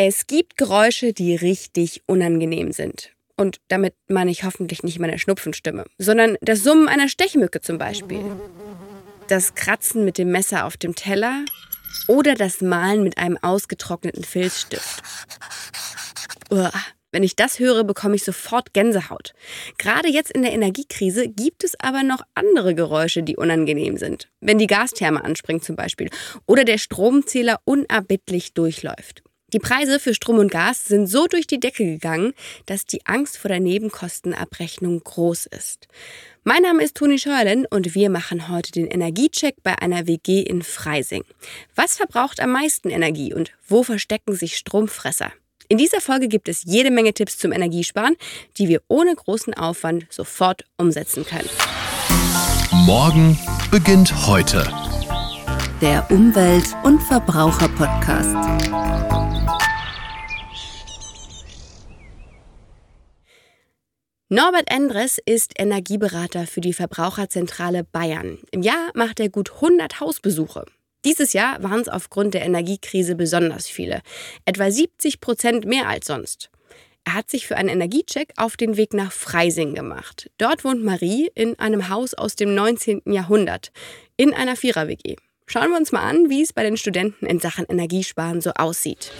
Es 0.00 0.28
gibt 0.28 0.56
Geräusche, 0.56 1.12
die 1.12 1.34
richtig 1.34 2.04
unangenehm 2.06 2.70
sind. 2.70 3.10
Und 3.36 3.58
damit 3.66 3.94
meine 4.06 4.30
ich 4.30 4.44
hoffentlich 4.44 4.84
nicht 4.84 5.00
meine 5.00 5.18
Schnupfenstimme, 5.18 5.86
sondern 5.98 6.36
das 6.40 6.62
Summen 6.62 6.86
einer 6.86 7.08
Stechmücke 7.08 7.60
zum 7.60 7.78
Beispiel. 7.78 8.20
Das 9.26 9.56
Kratzen 9.56 10.04
mit 10.04 10.16
dem 10.16 10.30
Messer 10.30 10.66
auf 10.66 10.76
dem 10.76 10.94
Teller 10.94 11.44
oder 12.06 12.36
das 12.36 12.60
Malen 12.60 13.02
mit 13.02 13.18
einem 13.18 13.38
ausgetrockneten 13.38 14.22
Filzstift. 14.22 15.02
Uah. 16.50 16.72
Wenn 17.10 17.22
ich 17.22 17.36
das 17.36 17.58
höre, 17.58 17.84
bekomme 17.84 18.16
ich 18.16 18.22
sofort 18.22 18.74
Gänsehaut. 18.74 19.32
Gerade 19.78 20.10
jetzt 20.10 20.30
in 20.30 20.42
der 20.42 20.52
Energiekrise 20.52 21.26
gibt 21.26 21.64
es 21.64 21.72
aber 21.80 22.02
noch 22.02 22.20
andere 22.34 22.74
Geräusche, 22.74 23.22
die 23.22 23.34
unangenehm 23.34 23.96
sind. 23.96 24.28
Wenn 24.40 24.58
die 24.58 24.66
Gastherme 24.66 25.24
anspringt 25.24 25.64
zum 25.64 25.74
Beispiel 25.74 26.10
oder 26.46 26.64
der 26.64 26.76
Stromzähler 26.76 27.60
unerbittlich 27.64 28.52
durchläuft. 28.52 29.22
Die 29.54 29.58
Preise 29.58 29.98
für 29.98 30.12
Strom 30.12 30.38
und 30.38 30.50
Gas 30.50 30.88
sind 30.88 31.06
so 31.06 31.26
durch 31.26 31.46
die 31.46 31.58
Decke 31.58 31.82
gegangen, 31.82 32.34
dass 32.66 32.84
die 32.84 33.06
Angst 33.06 33.38
vor 33.38 33.48
der 33.48 33.60
Nebenkostenabrechnung 33.60 35.02
groß 35.02 35.46
ist. 35.46 35.88
Mein 36.44 36.60
Name 36.60 36.84
ist 36.84 36.96
Toni 36.96 37.18
Scheuerlen 37.18 37.64
und 37.64 37.94
wir 37.94 38.10
machen 38.10 38.50
heute 38.50 38.72
den 38.72 38.86
Energiecheck 38.86 39.62
bei 39.62 39.78
einer 39.78 40.06
WG 40.06 40.42
in 40.42 40.60
Freising. 40.60 41.24
Was 41.74 41.96
verbraucht 41.96 42.40
am 42.40 42.52
meisten 42.52 42.90
Energie 42.90 43.32
und 43.32 43.52
wo 43.66 43.82
verstecken 43.82 44.34
sich 44.34 44.58
Stromfresser? 44.58 45.32
In 45.70 45.78
dieser 45.78 46.02
Folge 46.02 46.28
gibt 46.28 46.50
es 46.50 46.64
jede 46.64 46.90
Menge 46.90 47.14
Tipps 47.14 47.38
zum 47.38 47.52
Energiesparen, 47.52 48.16
die 48.58 48.68
wir 48.68 48.82
ohne 48.88 49.14
großen 49.14 49.54
Aufwand 49.54 50.06
sofort 50.10 50.64
umsetzen 50.76 51.24
können. 51.24 51.48
Morgen 52.70 53.38
beginnt 53.70 54.26
heute. 54.26 54.70
Der 55.80 56.10
Umwelt- 56.10 56.74
und 56.82 57.00
Verbraucher-Podcast. 57.02 59.17
Norbert 64.30 64.70
Endres 64.70 65.16
ist 65.24 65.54
Energieberater 65.58 66.46
für 66.46 66.60
die 66.60 66.74
Verbraucherzentrale 66.74 67.82
Bayern. 67.82 68.36
Im 68.50 68.60
Jahr 68.60 68.90
macht 68.92 69.20
er 69.20 69.30
gut 69.30 69.52
100 69.54 70.00
Hausbesuche. 70.00 70.66
Dieses 71.06 71.32
Jahr 71.32 71.62
waren 71.62 71.80
es 71.80 71.88
aufgrund 71.88 72.34
der 72.34 72.44
Energiekrise 72.44 73.14
besonders 73.14 73.68
viele, 73.68 74.02
etwa 74.44 74.70
70 74.70 75.22
Prozent 75.22 75.64
mehr 75.64 75.88
als 75.88 76.08
sonst. 76.08 76.50
Er 77.04 77.14
hat 77.14 77.30
sich 77.30 77.46
für 77.46 77.56
einen 77.56 77.70
Energiecheck 77.70 78.34
auf 78.36 78.58
den 78.58 78.76
Weg 78.76 78.92
nach 78.92 79.12
Freising 79.12 79.74
gemacht. 79.74 80.30
Dort 80.36 80.62
wohnt 80.62 80.84
Marie 80.84 81.30
in 81.34 81.58
einem 81.58 81.88
Haus 81.88 82.12
aus 82.12 82.36
dem 82.36 82.54
19. 82.54 83.00
Jahrhundert, 83.06 83.72
in 84.18 84.34
einer 84.34 84.56
Vierer-WG. 84.56 85.16
Schauen 85.46 85.70
wir 85.70 85.78
uns 85.78 85.90
mal 85.90 86.02
an, 86.02 86.28
wie 86.28 86.42
es 86.42 86.52
bei 86.52 86.64
den 86.64 86.76
Studenten 86.76 87.24
in 87.24 87.40
Sachen 87.40 87.64
Energiesparen 87.64 88.42
so 88.42 88.50
aussieht. 88.50 89.10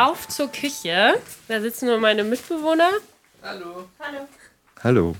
Auf 0.00 0.26
zur 0.28 0.48
Küche. 0.50 1.14
Da 1.48 1.60
sitzen 1.60 1.86
nur 1.86 1.98
meine 1.98 2.24
Mitbewohner. 2.24 2.90
Hallo. 3.42 3.88
Hallo. 3.98 4.28
Hallo. 4.82 5.16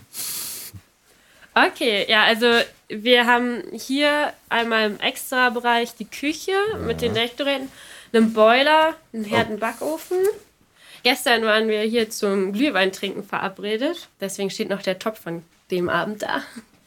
Okay, 1.54 2.06
ja, 2.08 2.24
also 2.24 2.46
wir 2.88 3.26
haben 3.26 3.62
hier 3.72 4.32
einmal 4.48 4.90
im 4.90 5.00
Extra-Bereich 5.00 5.94
die 5.96 6.06
Küche 6.06 6.52
ja. 6.72 6.78
mit 6.78 7.02
den 7.02 7.14
Elektrogeräten, 7.14 7.70
einen 8.12 8.32
Boiler, 8.32 8.94
einen 9.12 9.24
Herd, 9.24 9.48
einen 9.48 9.58
Backofen. 9.58 10.18
Gestern 11.02 11.42
waren 11.42 11.68
wir 11.68 11.80
hier 11.82 12.08
zum 12.08 12.52
Glühweintrinken 12.52 13.24
verabredet. 13.24 14.08
Deswegen 14.20 14.50
steht 14.50 14.70
noch 14.70 14.82
der 14.82 14.98
Topf 14.98 15.20
von 15.20 15.42
dem 15.70 15.88
Abend 15.88 16.22
da. 16.22 16.42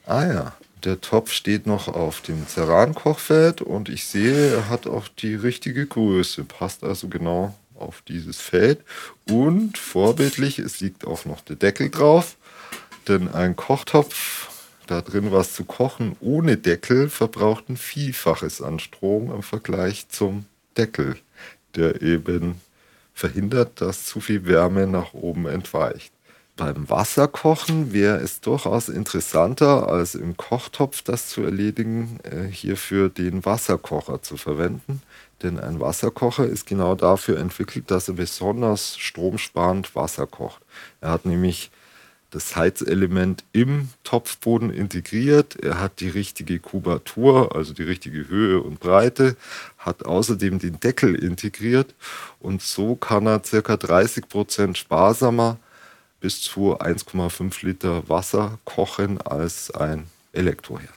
Ah 0.06 0.26
ja, 0.26 0.54
der 0.84 1.00
Topf 1.02 1.32
steht 1.32 1.68
noch 1.68 1.88
auf 1.88 2.22
dem 2.22 2.48
Ceran-Kochfeld 2.48 3.62
und 3.62 3.90
ich 3.90 4.06
sehe, 4.06 4.56
er 4.56 4.70
hat 4.70 4.88
auch 4.88 5.08
die 5.08 5.36
richtige 5.36 5.86
Größe. 5.86 6.44
Passt 6.44 6.84
also 6.84 7.08
genau 7.08 7.54
auf 7.84 8.02
dieses 8.02 8.42
Feld. 8.42 8.84
Und 9.30 9.78
vorbildlich, 9.78 10.60
es 10.60 10.80
liegt 10.80 11.06
auch 11.06 11.26
noch 11.26 11.42
der 11.42 11.56
Deckel 11.56 11.90
drauf, 11.90 12.36
denn 13.08 13.28
ein 13.28 13.56
Kochtopf, 13.56 14.50
da 14.88 15.02
drin 15.02 15.32
was 15.32 15.54
zu 15.54 15.64
kochen 15.66 16.16
ohne 16.20 16.58
Deckel, 16.58 17.10
verbraucht 17.10 17.70
ein 17.70 17.78
Vielfaches 17.78 18.62
an 18.62 18.80
Strom 18.80 19.32
im 19.32 19.44
Vergleich 19.44 20.10
zum 20.10 20.46
Deckel, 20.78 21.18
der 21.76 22.02
eben 22.02 22.62
verhindert, 23.14 23.80
dass 23.82 24.06
zu 24.06 24.20
viel 24.20 24.46
Wärme 24.46 24.88
nach 24.88 25.14
oben 25.14 25.48
entweicht. 25.48 26.12
Beim 26.56 26.88
Wasserkochen 26.88 27.94
wäre 27.94 28.18
es 28.18 28.40
durchaus 28.40 28.88
interessanter, 28.88 29.88
als 29.90 30.14
im 30.14 30.38
Kochtopf 30.38 31.02
das 31.02 31.30
zu 31.30 31.42
erledigen, 31.42 32.20
äh, 32.24 32.44
hierfür 32.44 33.10
den 33.10 33.44
Wasserkocher 33.44 34.22
zu 34.22 34.38
verwenden. 34.38 35.02
Denn 35.44 35.60
ein 35.60 35.80
Wasserkocher 35.80 36.46
ist 36.46 36.66
genau 36.66 36.96
dafür 36.96 37.38
entwickelt, 37.38 37.92
dass 37.92 38.08
er 38.08 38.16
besonders 38.16 38.98
stromsparend 38.98 39.96
Wasser 39.96 40.26
kocht. 40.26 40.62
Er 41.02 41.12
hat 41.12 41.26
nämlich 41.26 41.70
das 42.34 42.56
Heizelement 42.56 43.44
im 43.52 43.90
Topfboden 44.04 44.72
integriert. 44.72 45.56
Er 45.62 45.80
hat 45.80 46.00
die 46.00 46.10
richtige 46.10 46.60
Kubatur, 46.60 47.56
also 47.56 47.74
die 47.74 47.84
richtige 47.84 48.28
Höhe 48.28 48.60
und 48.62 48.80
Breite, 48.80 49.36
hat 49.78 50.06
außerdem 50.06 50.60
den 50.60 50.80
Deckel 50.80 51.16
integriert 51.16 51.94
und 52.40 52.62
so 52.62 52.96
kann 52.96 53.28
er 53.28 53.40
ca. 53.40 53.78
30 53.78 54.28
Prozent 54.30 54.78
sparsamer 54.78 55.58
bis 56.22 56.42
zu 56.42 56.80
1,5 56.80 57.66
Liter 57.66 58.10
Wasser 58.10 58.58
kochen 58.66 59.22
als 59.22 59.70
ein 59.72 60.08
Elektroherd. 60.32 60.90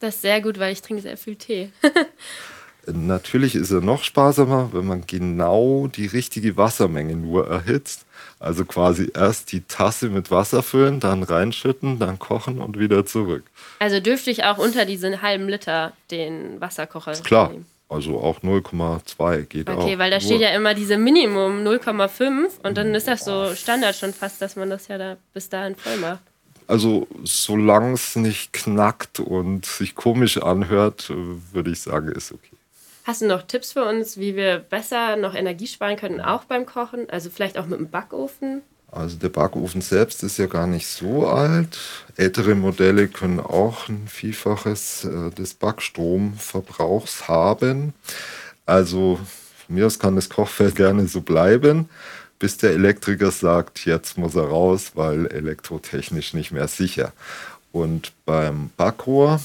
Das 0.00 0.16
ist 0.16 0.22
sehr 0.22 0.40
gut, 0.40 0.58
weil 0.58 0.72
ich 0.72 0.82
trinke 0.82 1.02
sehr 1.02 1.18
viel 1.18 1.36
Tee. 1.36 1.70
Natürlich 2.86 3.54
ist 3.54 3.70
er 3.70 3.80
noch 3.80 4.04
sparsamer, 4.04 4.70
wenn 4.72 4.86
man 4.86 5.04
genau 5.06 5.86
die 5.88 6.06
richtige 6.06 6.56
Wassermenge 6.56 7.14
nur 7.14 7.48
erhitzt. 7.48 8.06
Also 8.38 8.64
quasi 8.64 9.10
erst 9.14 9.52
die 9.52 9.60
Tasse 9.62 10.08
mit 10.08 10.30
Wasser 10.30 10.62
füllen, 10.62 10.98
dann 10.98 11.22
reinschütten, 11.22 11.98
dann 11.98 12.18
kochen 12.18 12.58
und 12.58 12.78
wieder 12.78 13.04
zurück. 13.04 13.44
Also 13.78 14.00
dürfte 14.00 14.30
ich 14.30 14.44
auch 14.44 14.58
unter 14.58 14.86
diesen 14.86 15.20
halben 15.20 15.48
Liter 15.48 15.92
den 16.10 16.60
Wasserkocher 16.60 17.12
Klar. 17.12 17.50
Nehmen. 17.50 17.66
Also 17.90 18.20
auch 18.20 18.40
0,2 18.40 19.42
geht 19.42 19.68
okay, 19.68 19.76
auch. 19.76 19.82
Okay, 19.82 19.98
weil 19.98 20.10
da 20.12 20.20
steht 20.20 20.40
ja 20.40 20.50
immer 20.50 20.74
diese 20.74 20.96
Minimum 20.96 21.66
0,5 21.66 22.60
und 22.62 22.78
dann 22.78 22.94
ist 22.94 23.08
das 23.08 23.24
so 23.24 23.52
Standard 23.54 23.96
schon 23.96 24.14
fast, 24.14 24.40
dass 24.40 24.54
man 24.54 24.70
das 24.70 24.86
ja 24.86 24.96
da 24.96 25.16
bis 25.34 25.48
dahin 25.48 25.74
voll 25.74 25.96
macht. 25.96 26.20
Also 26.68 27.08
solange 27.24 27.94
es 27.94 28.14
nicht 28.14 28.52
knackt 28.52 29.18
und 29.18 29.66
sich 29.66 29.96
komisch 29.96 30.38
anhört, 30.38 31.12
würde 31.52 31.72
ich 31.72 31.80
sagen, 31.80 32.12
ist 32.12 32.30
okay. 32.30 32.56
Hast 33.10 33.22
du 33.22 33.26
noch 33.26 33.42
Tipps 33.42 33.72
für 33.72 33.84
uns, 33.84 34.18
wie 34.18 34.36
wir 34.36 34.60
besser 34.60 35.16
noch 35.16 35.34
Energie 35.34 35.66
sparen 35.66 35.96
können, 35.96 36.20
auch 36.20 36.44
beim 36.44 36.64
Kochen? 36.64 37.10
Also 37.10 37.28
vielleicht 37.28 37.58
auch 37.58 37.66
mit 37.66 37.80
dem 37.80 37.90
Backofen? 37.90 38.62
Also 38.92 39.16
der 39.16 39.30
Backofen 39.30 39.80
selbst 39.80 40.22
ist 40.22 40.38
ja 40.38 40.46
gar 40.46 40.68
nicht 40.68 40.86
so 40.86 41.26
alt. 41.26 41.76
Ältere 42.16 42.54
Modelle 42.54 43.08
können 43.08 43.40
auch 43.40 43.88
ein 43.88 44.06
Vielfaches 44.06 45.06
äh, 45.06 45.30
des 45.30 45.54
Backstromverbrauchs 45.54 47.26
haben. 47.26 47.94
Also 48.64 49.18
mir 49.66 49.86
aus 49.86 49.98
kann 49.98 50.14
das 50.14 50.28
Kochfeld 50.28 50.76
gerne 50.76 51.08
so 51.08 51.20
bleiben, 51.20 51.88
bis 52.38 52.58
der 52.58 52.70
Elektriker 52.70 53.32
sagt, 53.32 53.86
jetzt 53.86 54.18
muss 54.18 54.36
er 54.36 54.44
raus, 54.44 54.92
weil 54.94 55.26
elektrotechnisch 55.26 56.32
nicht 56.32 56.52
mehr 56.52 56.68
sicher. 56.68 57.12
Und 57.72 58.12
beim 58.24 58.70
Backrohr, 58.76 59.40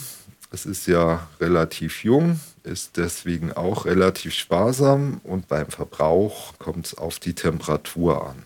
es 0.56 0.66
ist 0.66 0.88
ja 0.88 1.28
relativ 1.42 2.06
jung, 2.06 2.40
ist 2.64 2.96
deswegen 2.96 3.52
auch 3.52 3.84
relativ 3.86 4.34
sparsam 4.34 5.20
und 5.26 5.50
beim 5.50 5.68
Verbrauch 5.68 6.58
kommt 6.60 6.86
es 6.88 6.98
auf 6.98 7.20
die 7.20 7.34
Temperatur 7.34 8.26
an. 8.30 8.44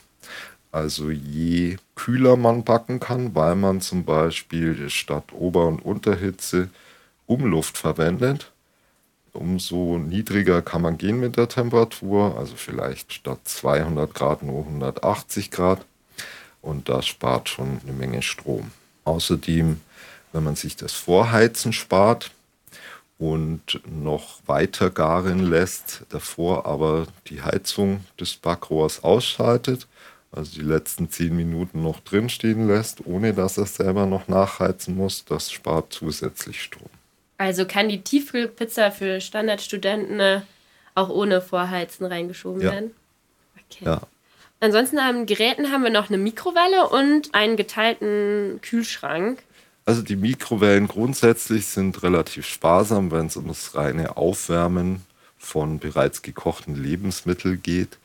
Also 0.71 1.11
je 1.11 1.77
kühler 1.93 2.35
man 2.35 2.63
backen 2.63 2.99
kann, 2.99 3.35
weil 3.35 3.53
man 3.55 3.79
zum 3.79 4.05
Beispiel 4.05 4.89
statt 4.89 5.25
Ober- 5.33 5.67
und 5.67 5.85
Unterhitze 5.85 6.69
Umluft 7.27 7.77
verwendet, 7.77 8.51
umso 9.33 9.99
niedriger 9.99 10.63
kann 10.63 10.81
man 10.81 10.97
gehen 10.97 11.19
mit 11.19 11.37
der 11.37 11.47
Temperatur, 11.47 12.35
also 12.39 12.55
vielleicht 12.55 13.13
statt 13.13 13.41
200 13.43 14.15
Grad 14.15 14.41
nur 14.41 14.63
180 14.65 15.51
Grad 15.51 15.85
und 16.63 16.89
das 16.89 17.05
spart 17.05 17.49
schon 17.49 17.81
eine 17.83 17.93
Menge 17.93 18.23
Strom. 18.23 18.71
Außerdem, 19.03 19.79
wenn 20.31 20.43
man 20.43 20.55
sich 20.55 20.75
das 20.75 20.93
Vorheizen 20.93 21.73
spart 21.73 22.31
und 23.17 23.81
noch 23.85 24.39
weiter 24.45 24.89
garen 24.89 25.49
lässt, 25.49 26.03
davor 26.09 26.65
aber 26.65 27.07
die 27.27 27.41
Heizung 27.41 28.05
des 28.19 28.35
Backrohrs 28.35 29.03
ausschaltet, 29.03 29.87
also 30.31 30.51
die 30.53 30.65
letzten 30.65 31.09
zehn 31.09 31.35
Minuten 31.35 31.81
noch 31.81 31.99
drin 31.99 32.29
stehen 32.29 32.67
lässt, 32.67 33.05
ohne 33.05 33.33
dass 33.33 33.57
er 33.57 33.65
selber 33.65 34.05
noch 34.05 34.27
nachheizen 34.27 34.95
muss, 34.95 35.25
das 35.25 35.51
spart 35.51 35.91
zusätzlich 35.91 36.61
Strom. 36.61 36.89
Also 37.37 37.65
kann 37.65 37.89
die 37.89 38.01
Tiefkühlpizza 38.01 38.91
für 38.91 39.21
Standardstudenten 39.21 40.19
äh, 40.19 40.41
auch 40.93 41.09
ohne 41.09 41.41
Vorheizen 41.41 42.05
reingeschoben 42.05 42.61
ja. 42.61 42.71
werden? 42.71 42.91
Okay. 43.55 43.85
Ja. 43.85 44.01
Ansonsten 44.59 44.99
an 44.99 45.25
Geräten 45.25 45.71
haben 45.71 45.83
wir 45.83 45.89
noch 45.89 46.09
eine 46.09 46.17
Mikrowelle 46.17 46.89
und 46.89 47.33
einen 47.33 47.55
geteilten 47.55 48.59
Kühlschrank. 48.61 49.41
Also 49.89 50.03
die 50.03 50.17
Mikrowellen 50.17 50.87
grundsätzlich 50.87 51.65
sind 51.65 52.03
relativ 52.03 52.45
sparsam, 52.45 53.09
wenn 53.09 53.25
es 53.25 53.37
um 53.37 53.47
das 53.47 53.73
reine 53.73 54.17
Aufwärmen 54.17 55.03
von 55.39 55.79
bereits 55.79 56.21
gekochten 56.21 56.75
Lebensmitteln 56.75 57.63
geht. 57.63 57.97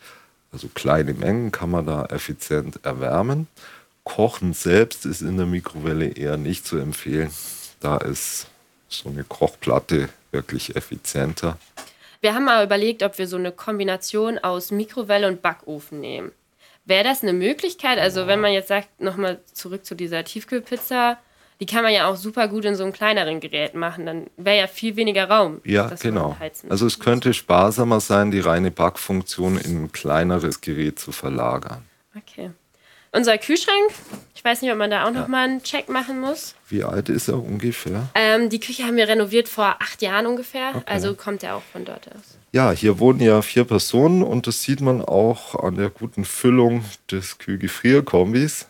Also 0.51 0.69
kleine 0.69 1.13
Mengen 1.13 1.53
kann 1.53 1.71
man 1.71 1.85
da 1.85 2.07
effizient 2.07 2.81
erwärmen. 2.87 3.49
Kochen 4.03 4.55
selbst 4.55 5.05
ist 5.05 5.21
in 5.21 5.37
der 5.37 5.45
Mikrowelle 5.45 6.07
eher 6.07 6.39
nicht 6.39 6.67
zu 6.67 6.79
empfehlen. 6.79 7.31
Da 7.81 7.99
ist 7.99 8.47
so 8.89 9.11
eine 9.11 9.23
Kochplatte 9.23 10.09
wirklich 10.31 10.77
effizienter. 10.77 11.59
Wir 12.23 12.35
haben 12.35 12.47
mal 12.47 12.65
überlegt, 12.65 13.03
ob 13.03 13.19
wir 13.19 13.29
so 13.29 13.37
eine 13.37 13.53
Kombination 13.53 14.39
aus 14.39 14.71
Mikrowelle 14.71 15.29
und 15.29 15.43
Backofen 15.43 16.01
nehmen. 16.01 16.33
Wäre 16.87 17.05
das 17.05 17.23
eine 17.23 17.35
Möglichkeit? 17.35 17.99
Also 17.99 18.27
wenn 18.27 18.41
man 18.41 18.55
jetzt 18.55 18.69
sagt, 18.69 19.03
nochmal 19.03 19.41
zurück 19.53 19.85
zu 19.85 19.95
dieser 19.95 20.25
Tiefkühlpizza, 20.25 21.19
die 21.61 21.67
kann 21.67 21.83
man 21.83 21.93
ja 21.93 22.09
auch 22.09 22.17
super 22.17 22.49
gut 22.49 22.65
in 22.65 22.75
so 22.75 22.83
einem 22.85 22.93
kleineren 22.93 23.41
Gerät 23.41 23.75
machen. 23.75 24.07
Dann 24.07 24.27
wäre 24.37 24.59
ja 24.59 24.67
viel 24.67 24.97
weniger 24.97 25.29
Raum. 25.29 25.61
Ja, 25.65 25.91
genau. 26.01 26.37
heizen 26.39 26.71
Also 26.71 26.87
es 26.87 26.99
könnte 26.99 27.33
sparsamer 27.33 28.01
sein, 28.01 28.31
die 28.31 28.41
reine 28.41 28.71
Backfunktion 28.71 29.59
in 29.59 29.85
ein 29.85 29.93
kleineres 29.93 30.61
Gerät 30.61 30.99
zu 30.99 31.13
verlagern. 31.13 31.83
Okay. 32.17 32.51
Unser 33.13 33.39
Kühlschrank, 33.39 33.93
ich 34.35 34.45
weiß 34.45 34.63
nicht, 34.63 34.73
ob 34.73 34.79
man 34.79 34.91
da 34.91 35.07
auch 35.07 35.13
noch 35.13 35.29
mal 35.29 35.45
einen 35.45 35.63
Check 35.63 35.89
machen 35.89 36.21
muss. 36.21 36.57
Wie 36.69 36.83
alt 36.83 37.09
ist 37.09 37.29
er 37.29 37.41
ungefähr? 37.41 38.09
Ähm, 38.17 38.49
die 38.49 38.59
Küche 38.59 38.83
haben 38.83 38.97
wir 38.97 39.07
renoviert 39.07 39.47
vor 39.47 39.77
acht 39.79 40.03
Jahren 40.03 40.27
ungefähr. 40.27 40.83
Also 40.87 41.15
kommt 41.15 41.45
er 41.45 41.55
auch 41.55 41.63
von 41.73 41.85
dort 41.85 42.09
aus. 42.09 42.37
Ja, 42.51 42.73
hier 42.73 42.99
wohnen 42.99 43.21
ja 43.21 43.41
vier 43.43 43.63
Personen 43.65 44.25
und 44.25 44.49
das 44.49 44.63
sieht 44.63 44.81
man 44.81 45.01
auch 45.01 45.55
an 45.55 45.77
der 45.77 45.91
guten 45.91 46.25
Füllung 46.25 46.85
des 47.09 47.39
Kühlgefrierkombis. 47.39 48.67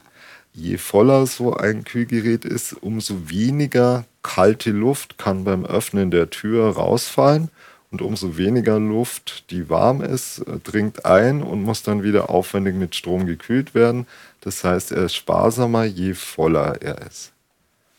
Je 0.55 0.79
voller 0.79 1.27
so 1.27 1.53
ein 1.55 1.83
Kühlgerät 1.83 2.45
ist, 2.45 2.75
umso 2.75 3.29
weniger 3.29 4.05
kalte 4.23 4.71
Luft 4.71 5.19
kann 5.19 5.43
beim 5.43 5.67
Öffnen 5.67 6.13
der 6.13 6.31
Tür 6.31 6.71
rausfallen 6.71 7.51
und 7.91 8.03
umso 8.03 8.37
weniger 8.37 8.79
Luft, 8.79 9.51
die 9.51 9.69
warm 9.69 10.01
ist, 10.01 10.39
äh, 10.39 10.59
dringt 10.61 11.05
ein 11.05 11.43
und 11.43 11.63
muss 11.63 11.83
dann 11.83 12.05
wieder 12.05 12.31
aufwendig 12.31 12.77
mit 12.77 12.95
Strom 12.95 13.27
gekühlt 13.27 13.75
werden. 13.75 14.07
Das 14.41 14.63
heißt, 14.63 14.93
er 14.93 15.05
ist 15.05 15.17
sparsamer, 15.17 15.85
je 15.85 16.15
voller 16.15 16.81
er 16.83 16.99
ist. 17.07 17.33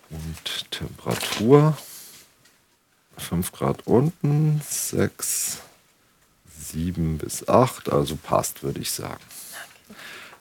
Und 0.09 0.71
Temperatur 0.71 1.77
5 3.17 3.51
Grad 3.51 3.85
unten, 3.85 4.61
6, 4.69 5.59
7 6.57 7.17
bis 7.17 7.47
8, 7.47 7.91
also 7.91 8.15
passt, 8.15 8.63
würde 8.63 8.79
ich 8.79 8.91
sagen. 8.91 9.21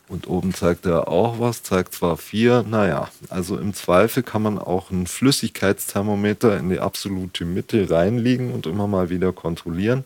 Und 0.06 0.26
oben 0.28 0.52
zeigt 0.52 0.84
er 0.84 1.08
auch 1.08 1.40
was, 1.40 1.62
zeigt 1.62 1.94
zwar 1.94 2.18
4, 2.18 2.64
naja, 2.68 3.08
also 3.30 3.56
im 3.56 3.72
Zweifel 3.72 4.22
kann 4.22 4.42
man 4.42 4.58
auch 4.58 4.90
ein 4.90 5.06
Flüssigkeitsthermometer 5.06 6.58
in 6.58 6.68
die 6.68 6.78
absolute 6.78 7.46
Mitte 7.46 7.88
reinlegen 7.88 8.52
und 8.52 8.66
immer 8.66 8.86
mal 8.86 9.08
wieder 9.08 9.32
kontrollieren. 9.32 10.04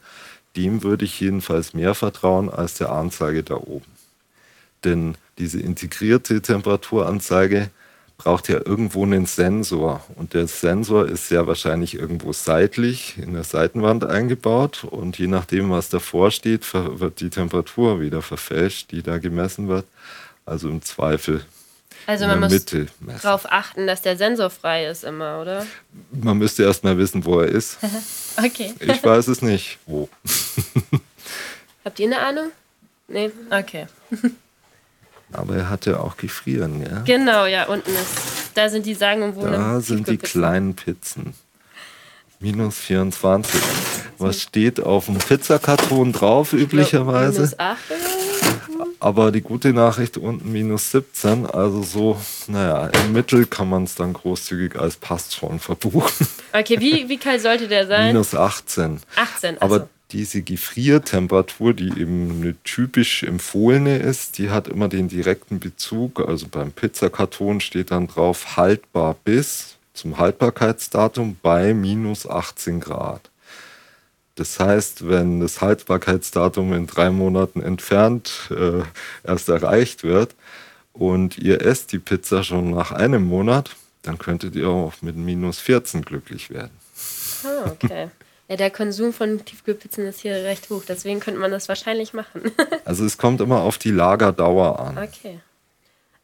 Dem 0.57 0.85
würde 0.85 1.05
ich 1.05 1.19
jedenfalls 1.21 1.75
mehr 1.75 1.95
vertrauen 1.95 2.49
als 2.49 2.75
der 2.75 2.93
Anzeige 2.93 3.43
da 3.43 3.57
oben. 3.57 3.91
Denn 4.85 5.17
diese 5.39 5.61
integrierte 5.61 6.41
Temperaturanzeige 6.43 7.71
braucht 8.19 8.49
ja 8.49 8.57
irgendwo 8.57 9.05
einen 9.05 9.27
Sensor. 9.27 10.05
Und 10.17 10.35
der 10.35 10.47
Sensor 10.49 11.07
ist 11.09 11.29
sehr 11.29 11.47
wahrscheinlich 11.47 11.95
irgendwo 11.95 12.33
seitlich 12.33 13.17
in 13.17 13.33
der 13.33 13.45
Seitenwand 13.45 14.05
eingebaut. 14.05 14.85
Und 14.85 15.19
je 15.19 15.29
nachdem, 15.29 15.71
was 15.71 15.89
davor 15.89 16.31
steht, 16.33 16.67
wird 16.75 17.21
die 17.21 17.31
Temperatur 17.31 18.01
wieder 18.01 18.21
verfälscht, 18.21 18.91
die 18.91 19.03
da 19.03 19.19
gemessen 19.19 19.69
wird. 19.69 19.87
Also 20.45 20.69
im 20.69 20.83
Zweifel 20.83 21.45
Also 22.07 22.25
in 22.25 22.31
man 22.31 22.41
der 22.41 22.49
muss 22.51 22.59
Mitte 22.59 22.87
messen. 23.01 23.21
darauf 23.23 23.51
achten, 23.53 23.87
dass 23.87 24.03
der 24.03 24.17
Sensor 24.17 24.51
frei 24.51 24.87
ist 24.87 25.05
immer, 25.05 25.41
oder? 25.41 25.65
Man 26.11 26.39
müsste 26.39 26.65
erst 26.65 26.83
mal 26.85 26.99
wissen, 26.99 27.25
wo 27.25 27.41
er 27.41 27.49
ist. 27.49 27.79
Okay. 28.41 28.73
Ich 28.79 29.03
weiß 29.03 29.27
es 29.27 29.43
nicht. 29.43 29.79
Wo? 29.87 30.09
Habt 31.85 31.99
ihr 31.99 32.07
eine 32.07 32.21
Ahnung? 32.21 32.51
Nee? 33.09 33.33
Okay. 33.51 33.87
Aber 35.33 35.57
er 35.57 35.69
hat 35.71 35.87
ja 35.87 36.01
auch 36.01 36.17
gefrieren, 36.17 36.83
ja? 36.83 37.03
Genau, 37.05 37.47
ja, 37.47 37.67
unten 37.67 37.91
ist. 37.91 38.51
Da 38.55 38.69
sind 38.69 38.87
die 38.87 38.95
sagenumwobenen 38.95 39.53
Da 39.53 39.81
sind 39.81 40.09
die 40.09 40.17
kleinen 40.17 40.75
Pizzen. 40.75 41.35
Minus 42.41 42.77
24. 42.79 43.61
Was 44.19 44.43
steht 44.43 44.81
auf 44.81 45.07
dem 45.07 45.19
Pizzakarton 45.19 46.13
drauf 46.13 46.53
üblicherweise? 46.53 47.41
Minus 47.41 47.59
8 47.59 47.79
oder 47.91 47.99
so? 47.99 48.87
Aber 49.01 49.31
die 49.33 49.41
gute 49.41 49.73
Nachricht 49.73 50.17
unten 50.17 50.51
minus 50.51 50.91
17. 50.93 51.47
Also 51.47 51.83
so, 51.83 52.21
naja, 52.47 52.87
im 53.05 53.13
Mittel 53.13 53.47
kann 53.47 53.69
man 53.69 53.85
es 53.85 53.95
dann 53.95 54.13
großzügig 54.13 54.77
als 54.79 54.97
passt 54.97 55.35
schon 55.35 55.59
verbuchen. 55.61 56.27
Okay, 56.53 56.81
wie, 56.81 57.09
wie 57.09 57.19
kalt 57.19 57.43
sollte 57.43 57.69
der 57.69 57.87
sein? 57.87 58.09
minus 58.09 58.35
18. 58.35 59.01
18. 59.17 59.61
Aber 59.61 59.75
Also. 59.75 59.89
Diese 60.13 60.43
Gefriertemperatur, 60.43 61.75
die 61.75 61.89
eben 62.01 62.41
eine 62.41 62.63
typisch 62.65 63.23
empfohlene 63.23 63.99
ist, 63.99 64.39
die 64.39 64.51
hat 64.51 64.69
immer 64.69 64.89
den 64.89 65.09
direkten 65.09 65.61
Bezug. 65.61 66.27
Also 66.27 66.49
beim 66.49 66.73
Pizzakarton 66.73 67.61
steht 67.61 67.91
dann 67.91 68.07
drauf 68.07 68.57
haltbar 68.57 69.17
bis 69.25 69.77
zum 69.93 70.19
Haltbarkeitsdatum 70.19 71.37
bei 71.43 71.75
minus 71.75 72.27
18 72.27 72.81
Grad. 72.81 73.31
Das 74.37 74.61
heißt, 74.61 75.09
wenn 75.09 75.41
das 75.41 75.61
Haltbarkeitsdatum 75.61 76.73
in 76.73 76.87
drei 76.87 77.11
Monaten 77.11 77.61
entfernt 77.61 78.51
äh, 78.51 78.83
erst 79.25 79.49
erreicht 79.49 80.05
wird 80.05 80.37
und 80.93 81.37
ihr 81.39 81.61
esst 81.61 81.93
die 81.93 81.99
Pizza 81.99 82.45
schon 82.45 82.71
nach 82.71 82.93
einem 82.93 83.25
Monat, 83.25 83.75
dann 84.03 84.17
könntet 84.17 84.55
ihr 84.55 84.69
auch 84.69 84.95
mit 85.03 85.17
minus 85.17 85.59
14 85.59 86.03
glücklich 86.03 86.51
werden. 86.51 86.71
Ah, 87.45 87.71
okay. 87.71 88.11
Ja, 88.49 88.57
der 88.57 88.71
Konsum 88.71 89.13
von 89.13 89.45
Tiefkühlpizzen 89.45 90.07
ist 90.07 90.21
hier 90.21 90.33
recht 90.45 90.71
hoch, 90.71 90.83
deswegen 90.89 91.21
könnte 91.21 91.39
man 91.41 91.51
das 91.51 91.69
wahrscheinlich 91.69 92.13
machen. 92.15 92.51
Also 92.85 93.05
es 93.05 93.19
kommt 93.19 93.43
immer 93.43 93.61
auf 93.61 93.77
die 93.77 93.91
Lagerdauer 93.91 94.79
an. 94.81 94.97
okay. 94.99 95.41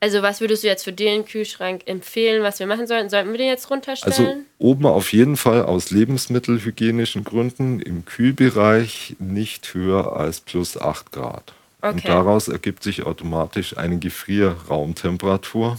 Also, 0.01 0.21
was 0.21 0.41
würdest 0.43 0.63
du 0.63 0.67
jetzt 0.67 0.85
für 0.85 0.93
den 0.93 1.25
Kühlschrank 1.25 1.83
empfehlen, 1.87 2.43
was 2.43 2.59
wir 2.59 2.67
machen 2.67 2.87
sollten? 2.87 3.09
Sollten 3.09 3.31
wir 3.31 3.39
den 3.39 3.47
jetzt 3.49 3.71
runterstellen? 3.71 4.13
Also 4.15 4.37
oben 4.59 4.85
auf 4.85 5.13
jeden 5.15 5.39
Fall 5.39 5.63
aus 5.63 5.91
lebensmittelhygienischen 5.91 7.25
Gründen 7.25 7.81
im 7.81 8.05
Kühlbereich 8.05 9.17
nicht 9.19 9.73
höher 9.73 10.15
als 10.17 10.41
plus 10.41 10.77
8 10.79 11.11
Grad. 11.13 11.55
Und 11.81 11.99
Okay. 11.99 12.09
daraus 12.09 12.49
ergibt 12.49 12.83
sich 12.83 13.05
automatisch 13.05 13.77
eine 13.79 13.99
Gefrierraumtemperatur. 13.99 15.79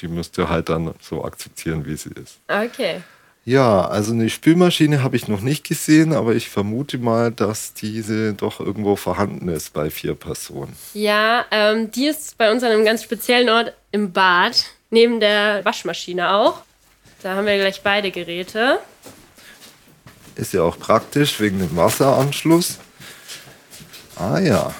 Die 0.00 0.08
müsst 0.08 0.38
ihr 0.38 0.48
halt 0.48 0.68
dann 0.68 0.94
so 1.00 1.24
akzeptieren, 1.24 1.84
wie 1.86 1.96
sie 1.96 2.10
ist. 2.10 2.38
okay. 2.48 3.02
Ja, 3.46 3.86
also 3.86 4.12
eine 4.12 4.30
Spülmaschine 4.30 5.02
habe 5.02 5.16
ich 5.16 5.28
noch 5.28 5.42
nicht 5.42 5.68
gesehen, 5.68 6.14
aber 6.14 6.34
ich 6.34 6.48
vermute 6.48 6.96
mal, 6.96 7.30
dass 7.30 7.74
diese 7.74 8.32
doch 8.32 8.58
irgendwo 8.58 8.96
vorhanden 8.96 9.48
ist 9.48 9.74
bei 9.74 9.90
vier 9.90 10.14
Personen. 10.14 10.74
Ja, 10.94 11.44
ähm, 11.50 11.90
die 11.90 12.06
ist 12.06 12.38
bei 12.38 12.50
uns 12.50 12.62
an 12.62 12.70
einem 12.70 12.86
ganz 12.86 13.02
speziellen 13.02 13.50
Ort 13.50 13.74
im 13.90 14.12
Bad, 14.12 14.64
neben 14.88 15.20
der 15.20 15.62
Waschmaschine 15.64 16.32
auch. 16.32 16.62
Da 17.22 17.34
haben 17.34 17.46
wir 17.46 17.58
gleich 17.58 17.82
beide 17.82 18.10
Geräte. 18.10 18.78
Ist 20.36 20.54
ja 20.54 20.62
auch 20.62 20.78
praktisch 20.78 21.38
wegen 21.38 21.58
dem 21.58 21.76
Wasseranschluss. 21.76 22.78
Ah 24.16 24.38
ja, 24.38 24.74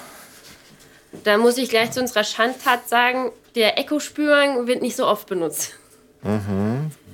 Da 1.22 1.38
muss 1.38 1.58
ich 1.58 1.68
gleich 1.68 1.90
zu 1.90 2.00
unserer 2.00 2.24
Schandtat 2.24 2.88
sagen, 2.88 3.30
der 3.54 3.78
Eco-Spülgang 3.78 4.66
wird 4.66 4.82
nicht 4.82 4.96
so 4.96 5.06
oft 5.06 5.26
benutzt. 5.28 5.74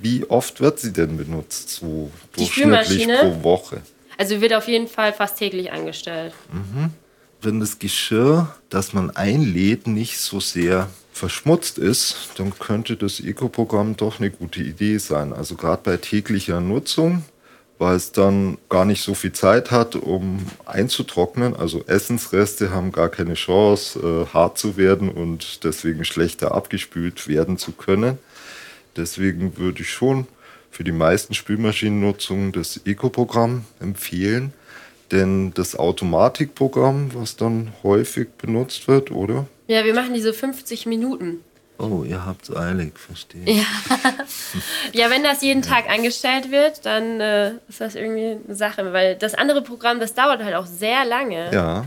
Wie 0.01 0.25
oft 0.29 0.59
wird 0.59 0.79
sie 0.79 0.93
denn 0.93 1.17
benutzt, 1.17 1.69
so 1.69 2.11
durchschnittlich 2.33 3.07
pro 3.07 3.43
Woche? 3.43 3.81
Also 4.17 4.41
wird 4.41 4.53
auf 4.53 4.67
jeden 4.67 4.87
Fall 4.87 5.13
fast 5.13 5.37
täglich 5.37 5.71
angestellt. 5.71 6.33
Wenn 7.41 7.59
das 7.59 7.79
Geschirr, 7.79 8.53
das 8.69 8.93
man 8.93 9.09
einlädt, 9.11 9.87
nicht 9.87 10.19
so 10.19 10.39
sehr 10.39 10.89
verschmutzt 11.11 11.77
ist, 11.77 12.29
dann 12.37 12.57
könnte 12.57 12.95
das 12.97 13.19
Eco-Programm 13.19 13.97
doch 13.97 14.19
eine 14.19 14.31
gute 14.31 14.61
Idee 14.61 14.97
sein. 14.97 15.33
Also 15.33 15.55
gerade 15.55 15.81
bei 15.83 15.97
täglicher 15.97 16.61
Nutzung, 16.61 17.23
weil 17.79 17.95
es 17.95 18.11
dann 18.11 18.57
gar 18.69 18.85
nicht 18.85 19.01
so 19.01 19.13
viel 19.13 19.33
Zeit 19.33 19.71
hat, 19.71 19.95
um 19.95 20.45
einzutrocknen. 20.65 21.55
Also 21.55 21.83
Essensreste 21.85 22.71
haben 22.71 22.91
gar 22.91 23.09
keine 23.09 23.33
Chance, 23.33 23.99
äh, 23.99 24.33
hart 24.33 24.57
zu 24.57 24.77
werden 24.77 25.09
und 25.09 25.63
deswegen 25.63 26.05
schlechter 26.05 26.53
abgespült 26.53 27.27
werden 27.27 27.57
zu 27.57 27.71
können. 27.71 28.19
Deswegen 28.95 29.57
würde 29.57 29.81
ich 29.81 29.89
schon 29.89 30.27
für 30.69 30.83
die 30.83 30.91
meisten 30.91 31.33
Spülmaschinennutzungen 31.33 32.51
das 32.51 32.79
Eco-Programm 32.85 33.65
empfehlen. 33.79 34.53
Denn 35.11 35.53
das 35.53 35.75
Automatikprogramm, 35.75 37.13
was 37.13 37.35
dann 37.35 37.73
häufig 37.83 38.29
benutzt 38.37 38.87
wird, 38.87 39.11
oder? 39.11 39.45
Ja, 39.67 39.83
wir 39.83 39.93
machen 39.93 40.13
diese 40.13 40.33
50 40.33 40.85
Minuten. 40.85 41.41
Oh, 41.77 42.03
ihr 42.07 42.25
habt's 42.25 42.55
eilig, 42.55 42.93
verstehe. 42.97 43.43
Ja. 43.45 43.63
Ja, 44.93 45.09
wenn 45.09 45.23
das 45.23 45.41
jeden 45.41 45.61
Tag 45.61 45.89
angestellt 45.89 46.51
wird, 46.51 46.85
dann 46.85 47.19
äh, 47.21 47.51
ist 47.69 47.79
das 47.81 47.95
irgendwie 47.95 48.37
eine 48.45 48.55
Sache. 48.55 48.91
Weil 48.93 49.15
das 49.15 49.33
andere 49.33 49.61
Programm, 49.61 49.99
das 49.99 50.13
dauert 50.13 50.43
halt 50.43 50.55
auch 50.55 50.65
sehr 50.65 51.05
lange. 51.05 51.51
Ja, 51.53 51.85